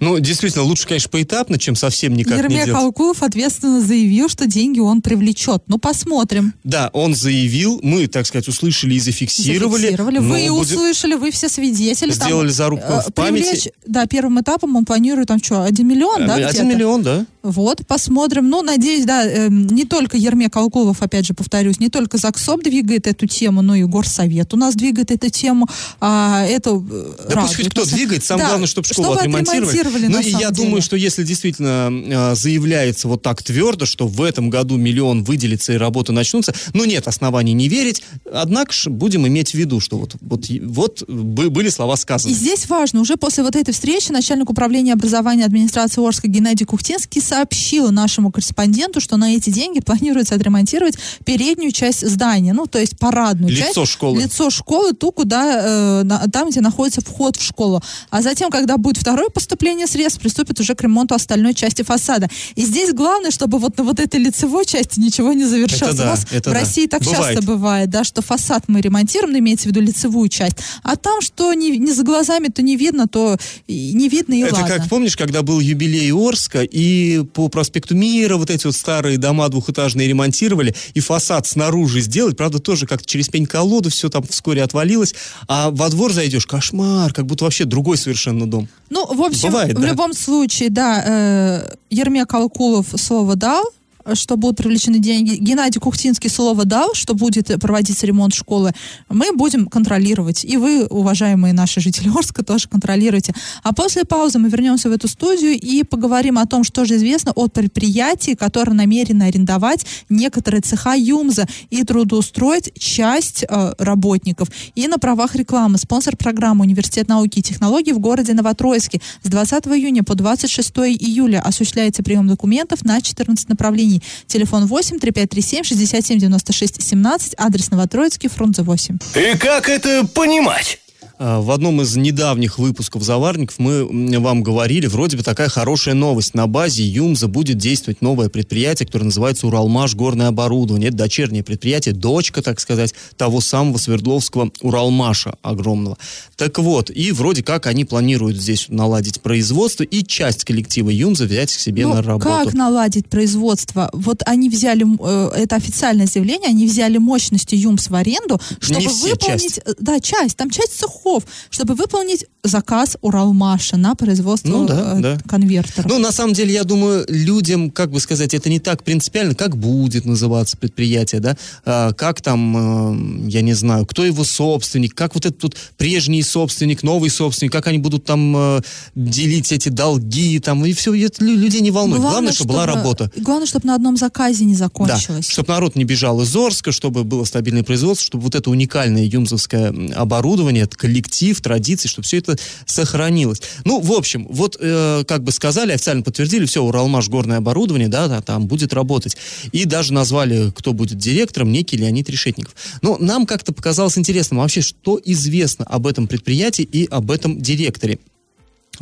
Ну, 0.00 0.18
действительно, 0.18 0.64
лучше, 0.64 0.86
конечно, 0.86 1.08
поэтапно, 1.10 1.58
чем 1.58 1.76
совсем 1.76 2.14
никак 2.14 2.32
не 2.36 2.38
Ермек 2.42 2.66
делать. 2.66 2.82
Алкулов 2.82 3.22
ответственно 3.22 3.80
заявил, 3.80 4.28
что 4.28 4.46
деньги 4.46 4.80
он 4.80 5.02
привлечет. 5.02 5.62
Ну, 5.66 5.78
посмотрим. 5.78 6.54
Да, 6.64 6.90
он 6.92 7.14
заявил, 7.14 7.80
мы, 7.82 8.06
так 8.06 8.26
сказать, 8.26 8.48
услышали 8.48 8.94
и 8.94 9.00
зафиксировали. 9.00 9.82
Зафиксировали. 9.82 10.18
Вы 10.18 10.48
будет- 10.48 10.72
услышали, 10.72 11.14
вы 11.14 11.30
все 11.30 11.48
свидетели. 11.48 12.12
Там, 12.12 12.28
Сделали 12.28 12.48
зарубку 12.50 12.92
э, 12.92 13.00
в 13.08 13.12
памяти. 13.12 13.44
привлечь- 13.44 13.68
да, 13.86 14.06
первым 14.06 14.40
этапом 14.40 14.76
он 14.76 14.84
планирует 14.84 15.28
там 15.28 15.42
что, 15.42 15.62
1 15.62 15.86
миллион, 15.86 16.26
да? 16.26 16.34
Один 16.34 16.48
где-то? 16.48 16.64
миллион, 16.64 17.02
да. 17.02 17.26
Вот, 17.42 17.86
посмотрим. 17.86 18.48
Ну, 18.48 18.62
надеюсь, 18.62 19.04
да, 19.04 19.24
эм, 19.26 19.66
не 19.66 19.84
только 19.84 20.16
Ермек 20.16 20.56
Алкулов, 20.56 21.02
опять 21.02 21.26
же, 21.26 21.34
повторюсь, 21.34 21.78
не 21.78 21.90
только 21.90 22.16
ЗАГСОБ 22.16 22.62
двигает 22.62 23.06
эту 23.06 23.26
тему, 23.26 23.60
но 23.60 23.74
и 23.74 23.84
Горсовет 23.84 24.54
у 24.54 24.56
нас 24.56 24.74
двигает 24.74 25.10
эту 25.10 25.28
тему. 25.28 25.68
А, 26.00 26.42
это 26.46 26.70
э, 26.70 26.72
Да 26.80 26.82
пусть 27.18 27.34
радует 27.34 27.56
хоть 27.56 27.68
кто 27.70 27.84
двигает, 27.84 28.24
самое 28.24 28.44
Да, 28.44 28.48
главное, 28.50 28.66
чтобы 28.66 28.86
школу 28.88 29.12
отремонтировали. 29.12 29.83
Отремонтировали, 29.88 30.22
ну 30.30 30.38
и 30.38 30.42
я 30.42 30.50
деле. 30.50 30.64
думаю, 30.66 30.82
что 30.82 30.96
если 30.96 31.22
действительно 31.24 31.90
э, 31.90 32.34
заявляется 32.34 33.08
вот 33.08 33.22
так 33.22 33.42
твердо, 33.42 33.86
что 33.86 34.06
в 34.06 34.22
этом 34.22 34.50
году 34.50 34.76
миллион 34.76 35.24
выделится 35.24 35.72
и 35.72 35.76
работы 35.76 36.12
начнутся, 36.12 36.54
ну 36.72 36.84
нет 36.84 37.06
оснований 37.08 37.52
не 37.52 37.68
верить, 37.68 38.02
однако 38.32 38.72
ж 38.72 38.88
будем 38.88 39.26
иметь 39.26 39.50
в 39.52 39.54
виду, 39.54 39.80
что 39.80 39.98
вот, 39.98 40.16
вот, 40.20 40.46
вот 40.62 41.02
бы- 41.08 41.50
были 41.50 41.68
слова 41.68 41.96
сказаны. 41.96 42.32
И 42.32 42.34
здесь 42.34 42.68
важно, 42.68 43.00
уже 43.00 43.16
после 43.16 43.42
вот 43.44 43.56
этой 43.56 43.72
встречи 43.72 44.12
начальник 44.12 44.50
управления 44.50 44.92
образования 44.92 45.44
администрации 45.44 46.06
Орска 46.06 46.28
Геннадий 46.28 46.66
Кухтинский 46.66 47.20
сообщил 47.20 47.90
нашему 47.90 48.30
корреспонденту, 48.30 49.00
что 49.00 49.16
на 49.16 49.34
эти 49.34 49.50
деньги 49.50 49.80
планируется 49.80 50.34
отремонтировать 50.34 50.96
переднюю 51.24 51.72
часть 51.72 52.06
здания, 52.08 52.52
ну, 52.52 52.66
то 52.66 52.78
есть 52.78 52.98
парадную 52.98 53.50
Лицо 53.52 53.72
часть. 53.82 53.92
школы. 53.92 54.22
Лицо 54.22 54.50
школы, 54.50 54.92
ту, 54.92 55.10
куда, 55.12 56.00
э, 56.00 56.02
на- 56.04 56.28
там, 56.30 56.50
где 56.50 56.60
находится 56.60 57.00
вход 57.00 57.36
в 57.36 57.42
школу. 57.42 57.82
А 58.10 58.22
затем, 58.22 58.50
когда 58.50 58.76
будет 58.76 58.96
второе 58.96 59.28
поступление 59.28 59.73
средств, 59.86 60.20
приступит 60.20 60.60
уже 60.60 60.74
к 60.74 60.80
ремонту 60.82 61.14
остальной 61.14 61.54
части 61.54 61.82
фасада. 61.82 62.28
И 62.54 62.62
здесь 62.64 62.92
главное, 62.92 63.30
чтобы 63.30 63.58
вот 63.58 63.76
на 63.76 63.84
вот 63.84 64.00
этой 64.00 64.20
лицевой 64.20 64.64
части 64.64 65.00
ничего 65.00 65.32
не 65.32 65.44
завершалось. 65.44 65.94
Это 65.94 66.02
да, 66.02 66.04
У 66.04 66.06
нас 66.06 66.26
это 66.30 66.50
в 66.50 66.52
да. 66.52 66.60
России 66.60 66.86
так 66.86 67.02
Бывает. 67.02 67.34
часто 67.34 67.46
бывает, 67.46 67.90
да, 67.90 68.04
что 68.04 68.22
фасад 68.22 68.64
мы 68.68 68.80
ремонтируем, 68.80 69.32
ну, 69.32 69.38
имеется 69.38 69.64
в 69.64 69.66
виду 69.68 69.80
лицевую 69.80 70.28
часть, 70.28 70.56
а 70.82 70.96
там, 70.96 71.20
что 71.20 71.52
не, 71.54 71.78
не 71.78 71.92
за 71.92 72.02
глазами, 72.02 72.48
то 72.48 72.62
не 72.62 72.76
видно, 72.76 73.06
то 73.08 73.36
не 73.68 74.08
видно, 74.08 74.34
и 74.34 74.40
Это 74.40 74.54
ладно. 74.54 74.68
как, 74.68 74.88
помнишь, 74.88 75.16
когда 75.16 75.42
был 75.42 75.60
юбилей 75.60 76.12
Орска, 76.12 76.62
и 76.62 77.24
по 77.34 77.48
проспекту 77.48 77.94
Мира 77.94 78.36
вот 78.36 78.50
эти 78.50 78.66
вот 78.66 78.74
старые 78.74 79.18
дома 79.18 79.48
двухэтажные 79.48 80.08
ремонтировали, 80.08 80.74
и 80.94 81.00
фасад 81.00 81.46
снаружи 81.46 82.00
сделать, 82.00 82.36
правда, 82.36 82.58
тоже 82.58 82.86
как-то 82.86 83.06
через 83.06 83.28
пень-колоду 83.28 83.90
все 83.90 84.08
там 84.08 84.22
вскоре 84.28 84.62
отвалилось, 84.62 85.14
а 85.48 85.70
во 85.70 85.88
двор 85.88 86.12
зайдешь, 86.12 86.46
кошмар, 86.46 87.12
как 87.12 87.26
будто 87.26 87.44
вообще 87.44 87.64
другой 87.64 87.96
совершенно 87.96 88.48
дом. 88.48 88.68
Ну, 88.90 89.12
в 89.12 89.22
общем, 89.22 89.48
Бывает, 89.48 89.63
в 89.72 89.80
да. 89.80 89.88
любом 89.88 90.12
случае, 90.12 90.70
да, 90.70 91.02
э, 91.06 91.74
Ермек 91.90 92.32
Алкулов 92.34 92.88
слово 92.96 93.36
дал, 93.36 93.64
что 94.12 94.36
будут 94.36 94.58
привлечены 94.58 94.98
деньги. 94.98 95.36
Геннадий 95.36 95.80
Кухтинский 95.80 96.30
слово 96.30 96.64
дал, 96.64 96.94
что 96.94 97.14
будет 97.14 97.48
проводиться 97.60 98.06
ремонт 98.06 98.34
школы. 98.34 98.72
Мы 99.08 99.32
будем 99.32 99.66
контролировать. 99.66 100.44
И 100.44 100.56
вы, 100.56 100.86
уважаемые 100.86 101.52
наши 101.54 101.80
жители 101.80 102.08
Орска, 102.08 102.44
тоже 102.44 102.68
контролируйте. 102.68 103.34
А 103.62 103.72
после 103.72 104.04
паузы 104.04 104.38
мы 104.38 104.48
вернемся 104.48 104.88
в 104.88 104.92
эту 104.92 105.08
студию 105.08 105.58
и 105.58 105.82
поговорим 105.82 106.38
о 106.38 106.46
том, 106.46 106.64
что 106.64 106.84
же 106.84 106.96
известно 106.96 107.32
от 107.32 107.52
предприятий, 107.52 108.34
которые 108.34 108.74
намерены 108.74 109.24
арендовать 109.24 109.86
некоторые 110.08 110.60
цеха 110.60 110.94
ЮМЗа 110.96 111.46
и 111.70 111.84
трудоустроить 111.84 112.72
часть 112.78 113.44
э, 113.48 113.72
работников. 113.78 114.48
И 114.74 114.86
на 114.88 114.98
правах 114.98 115.34
рекламы 115.34 115.78
спонсор 115.78 116.16
программы 116.16 116.62
Университет 116.64 117.08
науки 117.08 117.38
и 117.38 117.42
технологий 117.42 117.92
в 117.92 117.98
городе 117.98 118.34
Новотроицке 118.34 119.00
с 119.22 119.28
20 119.28 119.66
июня 119.68 120.02
по 120.02 120.14
26 120.14 120.70
июля 120.78 121.40
осуществляется 121.40 122.02
прием 122.02 122.26
документов 122.26 122.84
на 122.84 123.00
14 123.00 123.48
направлений. 123.48 123.93
Телефон 124.26 124.66
8 124.66 124.98
3537 124.98 125.64
67 125.64 126.18
96 126.18 126.82
17, 126.82 127.34
адрес 127.36 127.70
Новотроицкий, 127.70 128.28
Фрунзе 128.28 128.62
8. 128.62 128.98
И 129.14 129.36
как 129.36 129.68
это 129.68 130.06
понимать? 130.06 130.80
А, 131.16 131.40
В 131.40 131.50
одном 131.52 131.80
из 131.80 131.94
недавних 131.96 132.58
выпусков 132.58 133.02
«Заварников» 133.04 133.58
мы 133.60 133.84
вам 134.18 134.42
говорили, 134.42 134.86
вроде 134.86 135.16
бы 135.16 135.22
такая 135.22 135.48
хорошая 135.48 135.94
новость. 135.94 136.34
На 136.34 136.48
базе 136.48 136.82
ЮМЗа 136.84 137.28
будет 137.28 137.56
действовать 137.56 138.02
новое 138.02 138.28
предприятие, 138.28 138.86
которое 138.86 139.04
называется 139.04 139.46
«Уралмаш 139.46 139.94
горное 139.94 140.28
оборудование». 140.28 140.88
Это 140.88 140.96
дочернее 140.98 141.44
предприятие, 141.44 141.94
дочка, 141.94 142.42
так 142.42 142.58
сказать, 142.58 142.94
того 143.16 143.40
самого 143.40 143.78
Свердловского 143.78 144.50
«Уралмаша» 144.60 145.36
огромного. 145.42 145.98
Так 146.36 146.58
вот, 146.58 146.90
и 146.90 147.12
вроде 147.12 147.44
как 147.44 147.66
они 147.66 147.84
планируют 147.84 148.36
здесь 148.36 148.66
наладить 148.68 149.20
производство 149.20 149.84
и 149.84 150.02
часть 150.02 150.44
коллектива 150.44 150.90
ЮМЗа 150.90 151.26
взять 151.26 151.52
к 151.52 151.58
себе 151.58 151.86
Ну, 151.86 151.94
на 151.94 152.02
работу. 152.02 152.24
как 152.28 152.54
наладить 152.54 153.06
производство? 153.08 153.88
Вот 153.92 154.22
они 154.26 154.50
взяли, 154.50 154.84
э, 154.84 155.30
это 155.42 155.54
официальное 155.56 156.06
заявление, 156.06 156.48
они 156.48 156.66
взяли 156.66 156.98
мощности 156.98 157.54
ЮМС 157.54 157.88
в 157.88 157.94
аренду, 157.94 158.40
чтобы 158.58 158.80
Не 158.80 158.88
все, 158.88 159.10
выполнить... 159.10 159.58
э, 159.64 159.74
Да, 159.78 160.00
часть, 160.00 160.36
там 160.36 160.50
часть 160.50 160.76
цехов, 160.80 161.03
чтобы 161.50 161.74
выполнить 161.74 162.26
заказ 162.42 162.96
Уралмаша 163.00 163.76
на 163.76 163.94
производство 163.94 164.48
Ну 164.48 164.66
да, 164.66 164.94
э, 164.98 165.00
да. 165.00 165.18
конвертеров. 165.28 165.86
Ну, 165.90 165.98
на 165.98 166.12
самом 166.12 166.34
деле, 166.34 166.52
я 166.52 166.64
думаю, 166.64 167.04
людям, 167.08 167.70
как 167.70 167.90
бы 167.90 168.00
сказать, 168.00 168.34
это 168.34 168.50
не 168.50 168.58
так 168.60 168.82
принципиально, 168.84 169.34
как 169.34 169.56
будет 169.56 170.04
называться 170.04 170.56
предприятие, 170.56 171.20
да, 171.20 171.36
А, 171.64 171.92
как 171.92 172.20
там, 172.20 173.26
э, 173.26 173.30
я 173.30 173.40
не 173.42 173.54
знаю, 173.54 173.86
кто 173.86 174.04
его 174.04 174.24
собственник, 174.24 174.94
как 174.94 175.14
вот 175.14 175.26
этот 175.26 175.38
тут 175.38 175.56
прежний 175.76 176.22
собственник, 176.22 176.82
новый 176.82 177.10
собственник, 177.10 177.52
как 177.52 177.66
они 177.66 177.78
будут 177.78 178.04
там 178.04 178.34
э, 178.36 178.60
делить 178.94 179.52
эти 179.52 179.68
долги, 179.70 180.38
там, 180.38 180.64
и 180.66 180.72
все, 180.72 180.94
это 180.94 181.24
лю- 181.24 181.36
людей 181.36 181.60
не 181.60 181.70
волнует. 181.70 182.00
Главное, 182.02 182.32
чтобы 182.32 182.52
была 182.54 182.66
работа. 182.66 183.10
Главное, 183.16 183.46
чтобы 183.46 183.66
на 183.66 183.74
одном 183.74 183.96
заказе 183.96 184.44
не 184.44 184.52
Да, 184.54 184.58
закончилось. 184.60 185.28
чтобы 185.28 185.52
народ 185.52 185.76
не 185.76 185.84
бежал 185.84 186.20
из 186.22 186.34
Орска, 186.36 186.72
чтобы 186.72 187.04
было 187.04 187.24
стабильное 187.24 187.62
производство, 187.62 188.04
чтобы 188.06 188.24
вот 188.24 188.34
это 188.34 188.50
уникальное 188.50 189.04
юмзовское 189.04 189.72
оборудование, 189.96 190.64
это 190.64 190.76
коллектив, 190.94 191.40
традиции, 191.40 191.88
чтобы 191.88 192.06
все 192.06 192.18
это 192.18 192.36
сохранилось. 192.66 193.42
Ну, 193.64 193.80
в 193.80 193.92
общем, 193.92 194.26
вот, 194.30 194.56
э, 194.60 195.02
как 195.06 195.24
бы 195.24 195.32
сказали, 195.32 195.72
официально 195.72 196.02
подтвердили, 196.02 196.46
все, 196.46 196.62
Уралмаш 196.62 197.08
горное 197.08 197.38
оборудование, 197.38 197.88
да, 197.88 198.06
да, 198.06 198.20
там 198.20 198.46
будет 198.46 198.72
работать. 198.72 199.16
И 199.50 199.64
даже 199.64 199.92
назвали, 199.92 200.52
кто 200.54 200.72
будет 200.72 200.98
директором, 200.98 201.50
некий 201.50 201.76
Леонид 201.76 202.08
Решетников. 202.08 202.54
Но 202.80 202.96
нам 202.98 203.26
как-то 203.26 203.52
показалось 203.52 203.98
интересным 203.98 204.38
вообще, 204.38 204.60
что 204.60 205.00
известно 205.04 205.64
об 205.64 205.86
этом 205.86 206.06
предприятии 206.06 206.62
и 206.62 206.86
об 206.86 207.10
этом 207.10 207.40
директоре 207.40 207.98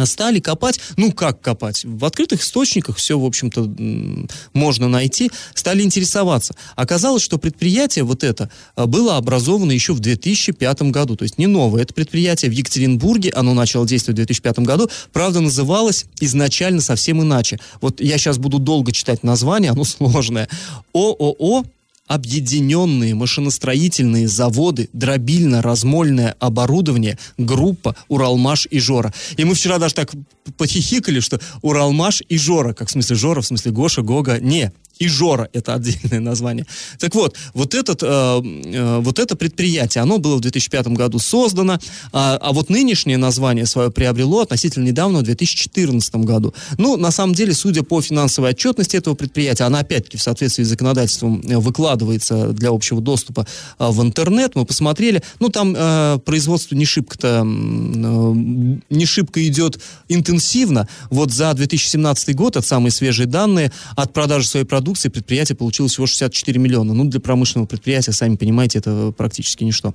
стали 0.05 0.41
копать, 0.41 0.81
ну 0.97 1.13
как 1.13 1.41
копать, 1.41 1.85
в 1.85 2.05
открытых 2.05 2.43
источниках 2.43 2.97
все, 2.97 3.19
в 3.19 3.25
общем-то, 3.25 3.71
можно 4.53 4.89
найти, 4.89 5.31
стали 5.55 5.83
интересоваться. 5.83 6.55
Оказалось, 6.77 7.23
что 7.23 7.39
предприятие 7.39 8.05
вот 8.05 8.25
это 8.25 8.51
а, 8.77 8.87
было 8.87 9.17
образовано 9.17 9.73
еще 9.73 9.93
в 9.93 10.01
2005 10.01 10.83
году, 10.83 11.17
то 11.17 11.25
есть 11.25 11.39
не 11.39 11.47
новое, 11.47 11.83
это 11.83 11.95
предприятие 11.95 12.51
в 12.51 12.55
Екатеринбурге, 12.55 13.31
оно 13.31 13.55
начало 13.55 13.87
действовать 13.87 14.17
в 14.17 14.25
2005 14.25 14.59
году, 14.61 14.91
правда, 15.13 15.41
называлось 15.41 16.07
изначально 16.21 16.81
совсем 16.81 17.23
иначе. 17.23 17.59
Вот 17.81 18.01
я 18.01 18.19
сейчас 18.19 18.39
буду 18.39 18.59
долго 18.59 18.93
читать 18.93 19.23
название, 19.23 19.71
оно 19.71 19.85
сложное. 19.85 20.49
ООО 20.93 21.65
объединенные 22.13 23.15
машиностроительные 23.15 24.29
заводы, 24.29 24.91
дробильно-размольное 24.93 26.37
оборудование, 26.39 27.19
группа 27.39 27.97
Уралмаш 28.09 28.69
и 28.71 28.81
Жора. 28.81 29.15
И 29.39 29.45
мы 29.45 29.55
вчера 29.55 29.79
даже 29.79 29.95
так 29.95 30.13
похихикали, 30.59 31.21
что 31.21 31.41
Уралмаш 31.63 32.23
и 32.29 32.37
Жора, 32.37 32.75
как 32.75 32.89
в 32.89 32.91
смысле 32.91 33.17
Жора, 33.17 33.41
в 33.41 33.47
смысле 33.47 33.73
Гоша, 33.73 34.03
Гога, 34.03 34.39
не, 34.41 34.73
и 34.99 35.09
Жора 35.09 35.49
это 35.53 35.75
отдельное 35.75 36.21
название. 36.21 36.67
Так 36.99 37.15
вот, 37.15 37.37
вот, 37.55 37.75
этот, 37.75 38.03
э, 38.03 38.07
э, 38.07 38.99
вот 39.01 39.19
это 39.19 39.37
предприятие, 39.37 40.03
оно 40.03 40.19
было 40.19 40.37
в 40.37 40.41
2005 40.41 40.89
году 40.89 41.19
создано, 41.19 41.79
а, 42.13 42.39
а 42.41 42.53
вот 42.53 42.71
нынешнее 42.71 43.19
название 43.19 43.67
свое 43.67 43.91
приобрело 43.91 44.41
относительно 44.41 44.85
недавно, 44.85 45.21
в 45.21 45.23
2014 45.23 46.15
году. 46.25 46.55
Ну, 46.79 46.97
на 46.97 47.11
самом 47.11 47.35
деле, 47.35 47.55
судя 47.55 47.83
по 47.83 48.01
финансовой 48.01 48.51
отчетности 48.51 48.97
этого 48.97 49.15
предприятия, 49.15 49.65
она 49.65 49.81
опять-таки 49.81 50.17
в 50.17 50.23
соответствии 50.23 50.65
с 50.65 50.69
законодательством 50.69 51.41
э, 51.41 51.59
выкладывается 51.59 52.49
для 52.53 52.71
общего 52.71 53.01
доступа 53.01 53.47
э, 53.79 53.89
в 53.89 54.03
интернет. 54.03 54.55
Мы 54.55 54.65
посмотрели, 54.65 55.23
ну, 55.41 55.49
там 55.49 55.75
э, 55.77 56.19
производство 56.25 56.75
не 56.75 56.85
шибко-то, 56.85 57.43
э, 57.45 57.45
не 57.45 59.07
шибко 59.07 59.47
идет 59.47 59.81
интенсивно. 60.09 60.89
Вот 61.11 61.33
за 61.33 61.53
2017 61.55 62.35
год, 62.37 62.57
это 62.57 62.67
самые 62.67 62.93
свежие 62.93 63.27
данные, 63.27 63.73
от 63.97 64.13
продажи 64.13 64.47
своей 64.47 64.67
продукции 64.67 64.92
продукции 64.93 65.09
предприятие 65.09 65.57
получило 65.57 65.89
всего 65.89 66.07
64 66.07 66.61
миллиона. 66.61 66.93
Ну, 66.93 67.05
для 67.07 67.19
промышленного 67.19 67.67
предприятия, 67.67 68.13
сами 68.13 68.37
понимаете, 68.37 68.79
это 68.79 69.13
практически 69.17 69.65
ничто. 69.65 69.95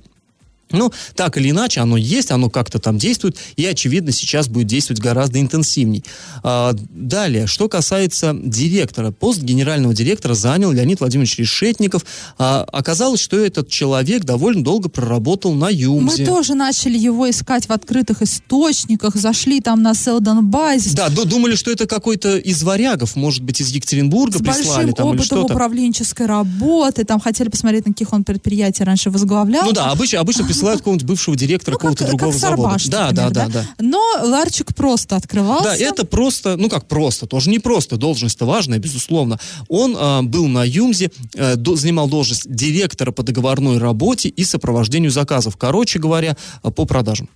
Ну, 0.70 0.92
так 1.14 1.36
или 1.38 1.50
иначе, 1.50 1.80
оно 1.80 1.96
есть, 1.96 2.30
оно 2.30 2.50
как-то 2.50 2.78
там 2.78 2.98
действует, 2.98 3.36
и, 3.56 3.64
очевидно, 3.64 4.12
сейчас 4.12 4.48
будет 4.48 4.66
действовать 4.66 5.00
гораздо 5.00 5.40
интенсивней. 5.40 6.04
А, 6.42 6.74
далее, 6.90 7.46
что 7.46 7.68
касается 7.68 8.34
директора. 8.34 9.10
Пост 9.10 9.40
генерального 9.40 9.94
директора 9.94 10.34
занял 10.34 10.70
Леонид 10.72 11.00
Владимирович 11.00 11.38
Решетников. 11.38 12.04
А, 12.38 12.64
оказалось, 12.72 13.20
что 13.20 13.38
этот 13.38 13.68
человек 13.68 14.24
довольно 14.24 14.62
долго 14.62 14.88
проработал 14.88 15.54
на 15.54 15.68
ЮМЗе. 15.70 16.22
Мы 16.22 16.26
тоже 16.26 16.54
начали 16.54 16.98
его 16.98 17.28
искать 17.28 17.66
в 17.68 17.72
открытых 17.72 18.22
источниках, 18.22 19.14
зашли 19.16 19.60
там 19.60 19.82
на 19.82 19.94
Селдон 19.94 20.46
Базис. 20.48 20.92
Да, 20.92 21.08
думали, 21.08 21.54
что 21.54 21.70
это 21.70 21.86
какой-то 21.86 22.36
из 22.36 22.62
варягов, 22.62 23.16
может 23.16 23.42
быть, 23.42 23.60
из 23.60 23.68
Екатеринбурга 23.70 24.38
С 24.38 24.42
прислали. 24.42 24.66
большим 24.66 24.92
там, 24.92 25.08
или 25.12 25.18
опытом 25.20 25.44
управленческой 25.44 26.26
работы, 26.26 27.04
там 27.04 27.20
хотели 27.20 27.48
посмотреть, 27.48 27.86
на 27.86 27.92
каких 27.92 28.12
он 28.12 28.24
предприятия 28.24 28.84
раньше 28.84 29.10
возглавлял. 29.10 29.64
Ну 29.64 29.72
да, 29.72 29.90
обычно, 29.90 30.20
обычно 30.20 30.44
присылают 30.58 30.80
какого-нибудь 30.80 31.06
бывшего 31.06 31.36
директора 31.36 31.74
Ну, 31.74 31.78
какого-то 31.78 32.04
как, 32.04 32.08
другого 32.08 32.32
как 32.32 32.40
завода. 32.40 32.76
Да, 32.88 33.06
например, 33.06 33.30
да, 33.32 33.46
да, 33.46 33.52
да. 33.52 33.66
Но 33.78 34.00
Ларчик 34.22 34.74
просто 34.74 35.16
открывался. 35.16 35.64
Да, 35.64 35.76
это 35.76 36.04
просто, 36.04 36.56
ну 36.56 36.68
как 36.68 36.86
просто, 36.86 37.26
тоже 37.26 37.50
не 37.50 37.58
просто, 37.58 37.96
должность-то 37.96 38.46
важная, 38.46 38.78
безусловно. 38.78 39.38
Он 39.68 39.96
а, 39.98 40.22
был 40.22 40.46
на 40.48 40.64
ЮМЗе, 40.64 41.10
э, 41.34 41.56
до- 41.56 41.76
занимал 41.76 42.08
должность 42.08 42.50
директора 42.52 43.12
по 43.12 43.22
договорной 43.22 43.78
работе 43.78 44.28
и 44.28 44.44
сопровождению 44.44 45.10
заказов, 45.10 45.56
короче 45.56 45.98
говоря, 45.98 46.36
а, 46.62 46.70
по 46.70 46.84
продажам. 46.84 47.28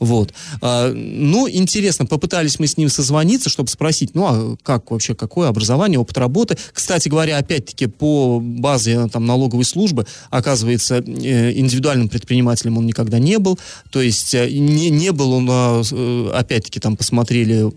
Вот. 0.00 0.32
А, 0.62 0.90
ну, 0.92 1.48
интересно, 1.48 2.06
попытались 2.06 2.58
мы 2.58 2.66
с 2.66 2.76
ним 2.76 2.88
созвониться, 2.88 3.50
чтобы 3.50 3.68
спросить, 3.68 4.14
ну, 4.14 4.24
а 4.26 4.56
как 4.62 4.90
вообще, 4.90 5.14
какое 5.14 5.48
образование, 5.48 5.98
опыт 5.98 6.18
работы. 6.18 6.56
Кстати 6.72 7.08
говоря, 7.08 7.36
опять-таки, 7.38 7.86
по 7.86 8.40
базе 8.40 9.08
там, 9.08 9.26
налоговой 9.26 9.64
службы, 9.64 10.06
оказывается, 10.30 10.96
э, 10.96 11.52
индивидуальным 11.52 12.08
предпринимателем 12.08 12.78
он 12.78 12.86
никогда 12.86 13.18
не 13.18 13.38
был. 13.38 13.58
То 13.90 14.00
есть 14.00 14.34
э, 14.34 14.48
не, 14.50 14.88
не 14.88 15.12
был 15.12 15.32
он, 15.32 15.48
а, 15.50 15.82
э, 15.90 16.30
опять-таки, 16.34 16.80
там 16.80 16.96
посмотрели 16.96 17.70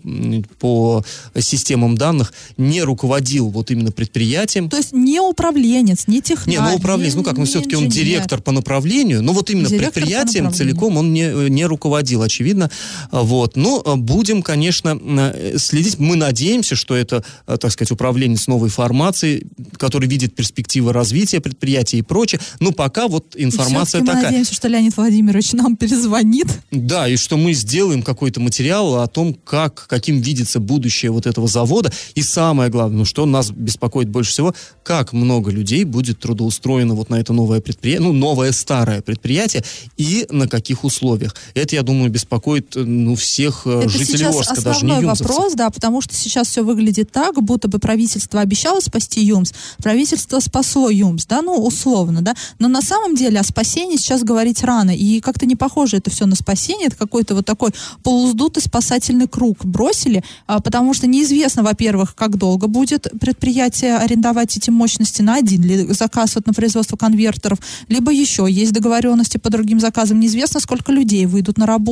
по 0.58 1.04
системам 1.38 1.96
данных, 1.96 2.32
не 2.56 2.82
руководил 2.82 3.48
вот 3.48 3.70
именно 3.70 3.92
предприятием. 3.92 4.70
То 4.70 4.78
есть 4.78 4.92
не 4.92 5.20
управленец, 5.20 6.06
не 6.06 6.22
технарь. 6.22 6.56
Не, 6.56 6.60
ну 6.60 6.76
управленец, 6.76 7.14
ну 7.14 7.22
как, 7.22 7.34
ну 7.34 7.40
не 7.40 7.46
все-таки 7.46 7.76
он 7.76 7.88
директор 7.88 8.40
по 8.40 8.50
направлению, 8.50 9.22
но 9.22 9.32
вот 9.32 9.50
именно 9.50 9.68
Директор 9.68 10.02
предприятием 10.02 10.52
целиком 10.52 10.96
он 10.96 11.12
не, 11.12 11.50
не 11.50 11.66
руководил, 11.66 12.13
очевидно. 12.22 12.70
А, 13.10 13.22
Вот. 13.22 13.56
Но 13.56 13.82
а, 13.84 13.96
будем, 13.96 14.42
конечно, 14.42 14.98
э, 15.00 15.58
следить. 15.58 15.98
Мы 15.98 16.16
надеемся, 16.16 16.76
что 16.76 16.94
это, 16.94 17.24
а, 17.46 17.56
так 17.56 17.72
сказать, 17.72 17.90
управленец 17.90 18.46
новой 18.46 18.68
формации, 18.68 19.46
который 19.78 20.08
видит 20.08 20.34
перспективы 20.34 20.92
развития 20.92 21.40
предприятия 21.40 21.98
и 21.98 22.02
прочее. 22.02 22.40
Но 22.60 22.72
пока 22.72 23.08
вот 23.08 23.34
И 23.36 23.44
информация 23.44 24.00
мы 24.00 24.06
такая. 24.06 24.24
надеемся, 24.24 24.54
что 24.54 24.68
Леонид 24.68 24.96
Владимирович 24.96 25.52
нам 25.52 25.76
перезвонит. 25.84 26.48
Да, 26.70 27.08
и 27.08 27.16
что 27.16 27.36
мы 27.36 27.52
сделаем 27.52 28.02
какой-то 28.02 28.40
материал 28.40 29.00
о 29.02 29.06
том, 29.06 29.34
как, 29.34 29.86
каким 29.88 30.20
видится 30.20 30.60
будущее 30.60 31.10
вот 31.10 31.26
этого 31.26 31.48
завода. 31.48 31.92
И 32.14 32.22
самое 32.22 32.70
главное, 32.70 32.98
ну, 32.98 33.04
что 33.04 33.26
нас 33.26 33.50
беспокоит 33.50 34.08
больше 34.08 34.30
всего, 34.32 34.54
как 34.82 35.12
много 35.12 35.50
людей 35.50 35.84
будет 35.84 36.20
трудоустроено 36.20 36.94
вот 36.94 37.10
на 37.10 37.16
это 37.16 37.32
новое 37.32 37.60
предприятие, 37.60 38.06
ну, 38.06 38.12
новое 38.12 38.52
старое 38.52 39.02
предприятие, 39.02 39.64
и 39.96 40.26
на 40.30 40.48
каких 40.48 40.84
условиях. 40.84 41.34
Это, 41.54 41.74
я 41.76 41.82
думаю, 41.82 42.03
беспокоит, 42.08 42.76
э, 42.76 42.80
ну, 42.80 43.14
всех 43.14 43.62
э, 43.66 43.80
Это 43.80 43.88
жителей 43.88 44.26
Орска, 44.26 44.60
даже 44.60 44.84
не 44.84 44.92
юмзовцев. 44.92 45.26
вопрос, 45.26 45.54
да, 45.54 45.70
потому 45.70 46.00
что 46.00 46.14
сейчас 46.14 46.48
все 46.48 46.62
выглядит 46.62 47.12
так, 47.12 47.42
будто 47.42 47.68
бы 47.68 47.78
правительство 47.78 48.40
обещало 48.40 48.80
спасти 48.80 49.20
ЮМС, 49.20 49.52
правительство 49.78 50.40
спасло 50.40 50.90
ЮМС, 50.90 51.26
да, 51.26 51.42
ну, 51.42 51.54
условно, 51.56 52.22
да, 52.22 52.34
но 52.58 52.68
на 52.68 52.82
самом 52.82 53.14
деле 53.14 53.40
о 53.40 53.44
спасении 53.44 53.96
сейчас 53.96 54.22
говорить 54.22 54.62
рано, 54.62 54.90
и 54.90 55.20
как-то 55.20 55.46
не 55.46 55.56
похоже 55.56 55.98
это 55.98 56.10
все 56.10 56.26
на 56.26 56.36
спасение, 56.36 56.88
это 56.88 56.96
какой-то 56.96 57.34
вот 57.34 57.44
такой 57.44 57.70
полуздутый 58.02 58.62
спасательный 58.62 59.28
круг 59.28 59.64
бросили, 59.64 60.22
а, 60.46 60.60
потому 60.60 60.94
что 60.94 61.06
неизвестно, 61.06 61.62
во-первых, 61.62 62.14
как 62.14 62.36
долго 62.36 62.66
будет 62.66 63.06
предприятие 63.20 63.96
арендовать 63.96 64.56
эти 64.56 64.70
мощности 64.70 65.22
на 65.22 65.36
один 65.36 65.62
ли 65.62 65.92
заказ 65.92 66.34
вот 66.34 66.46
на 66.46 66.52
производство 66.52 66.96
конвертеров, 66.96 67.58
либо 67.88 68.12
еще 68.12 68.46
есть 68.48 68.72
договоренности 68.72 69.38
по 69.38 69.50
другим 69.50 69.80
заказам, 69.80 70.20
неизвестно, 70.20 70.60
сколько 70.60 70.92
людей 70.92 71.26
выйдут 71.26 71.58
на 71.58 71.66
работу, 71.66 71.83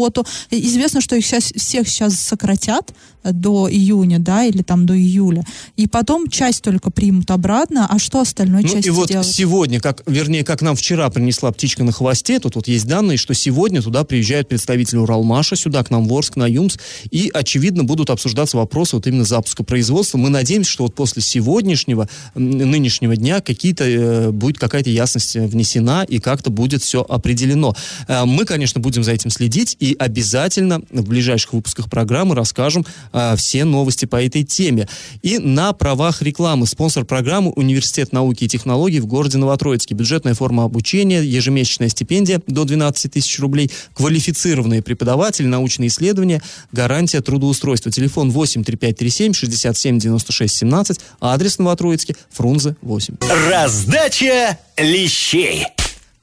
И- 0.51 0.67
известно, 0.67 1.01
что 1.01 1.17
их 1.17 1.25
сейчас, 1.27 1.53
всех 1.55 1.89
сейчас 1.89 2.15
сократят 2.21 2.93
э, 3.23 3.33
до 3.33 3.69
июня, 3.71 4.19
да, 4.19 4.45
или 4.45 4.63
там 4.63 4.87
до 4.87 4.97
июля, 4.97 5.45
и 5.77 5.87
потом 5.87 6.29
часть 6.29 6.63
только 6.63 6.91
примут 6.91 7.31
обратно, 7.31 7.87
а 7.89 7.99
что 7.99 8.21
остальной 8.21 8.63
Ну 8.63 8.69
части 8.69 8.89
и 8.89 8.91
вот 8.91 9.09
делать? 9.09 9.27
сегодня, 9.27 9.81
как, 9.81 10.03
вернее, 10.07 10.45
как 10.45 10.63
нам 10.63 10.75
вчера 10.77 11.09
принесла 11.11 11.51
птичка 11.53 11.85
на 11.85 11.93
хвосте, 11.93 12.39
тут 12.41 12.57
вот 12.57 12.69
есть 12.69 12.87
данные, 12.87 13.19
что 13.19 13.35
сегодня 13.35 13.81
туда 13.83 14.05
приезжают 14.05 14.49
представители 14.49 14.97
Уралмаша, 14.99 15.57
сюда 15.57 15.83
к 15.85 15.91
нам 15.91 16.07
в 16.09 16.13
Орск, 16.15 16.37
на 16.37 16.47
ЮМС, 16.49 16.77
и, 17.11 17.31
очевидно, 17.33 17.85
будут 17.85 18.11
обсуждаться 18.11 18.57
вопросы 18.57 18.97
вот 18.97 19.07
именно 19.07 19.25
запуска 19.25 19.63
производства. 19.65 20.19
Мы 20.19 20.29
надеемся, 20.31 20.71
что 20.71 20.85
вот 20.85 20.95
после 20.95 21.23
сегодняшнего, 21.23 22.09
нынешнего 22.35 23.17
дня 23.17 23.41
какие-то, 23.41 23.85
э, 23.85 24.31
будет 24.31 24.59
какая-то 24.59 24.91
ясность 24.91 25.35
внесена, 25.37 26.05
и 26.09 26.19
как-то 26.19 26.51
будет 26.51 26.83
все 26.83 27.05
определено. 27.09 27.75
Э, 28.09 28.25
мы, 28.25 28.45
конечно, 28.45 28.81
будем 28.81 29.05
за 29.05 29.13
этим 29.13 29.31
следить, 29.31 29.77
и 29.83 29.97
обязательно 29.99 30.81
в 30.91 31.09
ближайших 31.09 31.55
выпусках 31.55 31.91
программы 31.91 32.37
расскажем 32.37 32.87
э, 33.13 33.35
все 33.37 33.65
новости 33.65 34.05
по 34.05 34.25
этой 34.25 34.45
теме. 34.45 34.89
И 35.23 35.41
на 35.41 35.73
правах 35.73 36.23
рекламы 36.23 36.69
спонсор 36.69 37.05
программы 37.05 37.51
Университет 37.51 38.13
науки 38.13 38.45
и 38.45 38.49
технологий 38.49 39.01
в 39.01 39.07
городе 39.07 39.39
Новотроицке. 39.39 39.97
Бюджетная 39.97 40.35
форма 40.35 40.63
обучения, 40.63 41.21
ежемесячная 41.25 41.89
стипендия 41.89 42.41
до 42.47 42.63
12 42.63 43.11
тысяч 43.11 43.41
рублей, 43.41 43.73
квалифицированные 43.95 44.83
преподаватели, 44.83 45.47
научные 45.47 45.89
исследования, 45.89 46.41
гарантия 46.71 47.21
трудоустройства. 47.21 47.91
Телефон 47.91 48.31
8 48.31 48.63
3537 48.63 49.33
67 49.33 49.99
96 49.99 50.57
17, 50.59 51.01
адрес 51.21 51.59
Новотроицкий, 51.59 52.15
Фрунзе 52.31 52.77
8. 52.83 53.17
Раздача 53.51 54.57
лещей. 54.79 55.67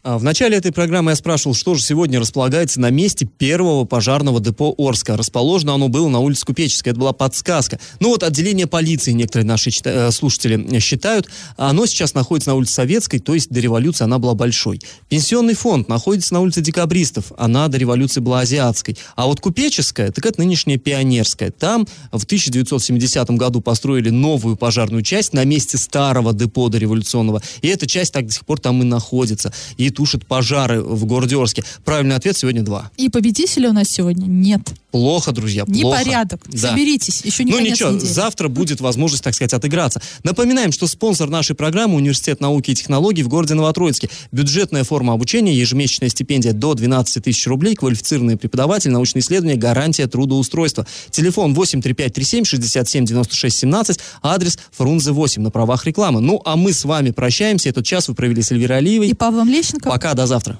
А 0.09 0.17
В 0.17 0.23
начале 0.23 0.57
этой 0.57 0.71
программы 0.71 1.11
я 1.11 1.15
спрашивал, 1.15 1.53
что 1.53 1.75
же 1.75 1.83
сегодня 1.83 2.19
располагается 2.19 2.81
на 2.81 2.89
месте 2.89 3.27
первого 3.27 3.85
пожарного 3.85 4.39
депо 4.39 4.73
Орска. 4.75 5.15
Расположено 5.15 5.75
оно 5.75 5.87
было 5.87 6.09
на 6.09 6.17
улице 6.17 6.47
Купеческой. 6.47 6.93
Это 6.93 6.99
была 6.99 7.13
подсказка. 7.13 7.79
Ну 7.99 8.09
вот 8.09 8.23
отделение 8.23 8.65
полиции 8.65 9.11
некоторые 9.11 9.45
наши 9.45 9.69
э, 9.83 10.09
слушатели 10.09 10.79
считают. 10.79 11.29
Оно 11.57 11.85
сейчас 11.85 12.15
находится 12.15 12.49
на 12.49 12.55
улице 12.55 12.73
Советской, 12.73 13.19
то 13.19 13.35
есть 13.35 13.51
до 13.51 13.59
революции 13.59 14.03
она 14.03 14.17
была 14.17 14.33
большой. 14.33 14.81
Пенсионный 15.09 15.53
фонд 15.53 15.89
находится 15.89 16.33
на 16.33 16.39
улице 16.39 16.61
Декабристов. 16.61 17.31
Она 17.37 17.67
до 17.67 17.77
революции 17.77 18.19
была 18.19 18.39
азиатской. 18.39 18.97
А 19.15 19.27
вот 19.27 19.39
Купеческая, 19.41 20.11
так 20.11 20.25
это 20.25 20.39
нынешняя 20.39 20.79
Пионерская. 20.79 21.51
Там 21.51 21.85
в 22.11 22.23
1970 22.23 23.29
году 23.29 23.61
построили 23.61 24.09
новую 24.09 24.55
пожарную 24.55 25.03
часть 25.03 25.33
на 25.33 25.45
месте 25.45 25.77
старого 25.77 26.33
депо 26.33 26.67
дореволюционного. 26.69 27.43
И 27.61 27.67
эта 27.67 27.85
часть 27.85 28.11
так 28.11 28.25
до 28.25 28.33
сих 28.33 28.43
пор 28.43 28.59
там 28.59 28.81
и 28.81 28.85
находится. 28.85 29.53
И 29.77 29.91
тушит 29.99 30.25
пожары 30.25 30.81
в 30.81 31.03
городе 31.03 31.35
Орске. 31.35 31.61
Правильный 31.83 32.15
ответ 32.15 32.37
сегодня 32.37 32.63
два. 32.63 32.89
И 32.95 33.09
победителя 33.09 33.69
у 33.69 33.73
нас 33.73 33.89
сегодня 33.89 34.27
нет. 34.27 34.61
Плохо, 34.91 35.31
друзья, 35.31 35.65
плохо. 35.65 35.77
Непорядок. 35.79 36.41
Да. 36.47 36.69
Соберитесь, 36.69 37.21
еще 37.23 37.43
не 37.43 37.51
Ну 37.51 37.59
ничего, 37.59 37.91
недели. 37.91 38.07
завтра 38.07 38.47
будет 38.47 38.81
возможность, 38.81 39.23
так 39.23 39.35
сказать, 39.35 39.53
отыграться. 39.53 40.01
Напоминаем, 40.23 40.71
что 40.71 40.87
спонсор 40.87 41.29
нашей 41.29 41.55
программы 41.55 41.95
Университет 41.95 42.39
науки 42.41 42.71
и 42.71 42.75
технологий 42.75 43.21
в 43.21 43.27
городе 43.27 43.53
Новотроицке. 43.53 44.09
Бюджетная 44.31 44.83
форма 44.83 45.13
обучения, 45.13 45.53
ежемесячная 45.55 46.09
стипендия 46.09 46.53
до 46.53 46.73
12 46.73 47.23
тысяч 47.23 47.45
рублей, 47.45 47.75
квалифицированный 47.75 48.37
преподаватель, 48.37 48.89
научные 48.89 49.21
исследования, 49.21 49.55
гарантия 49.57 50.07
трудоустройства. 50.07 50.87
Телефон 51.11 51.53
83537 51.53 52.45
67 52.45 53.05
96 53.05 53.57
17, 53.59 53.99
адрес 54.23 54.57
Фрунзе 54.71 55.11
8 55.11 55.41
на 55.41 55.51
правах 55.51 55.85
рекламы. 55.85 56.19
Ну, 56.19 56.41
а 56.45 56.55
мы 56.55 56.73
с 56.73 56.83
вами 56.83 57.11
прощаемся. 57.11 57.69
Этот 57.69 57.85
час 57.85 58.07
вы 58.07 58.15
провели 58.15 58.41
с 58.41 58.51
Эльвирой 58.51 58.79
Алиевой. 58.79 59.07
И 59.09 59.13
Павлом 59.13 59.49
Лещенко. 59.49 59.89
Пока, 59.89 60.15
до 60.15 60.25
завтра. 60.25 60.59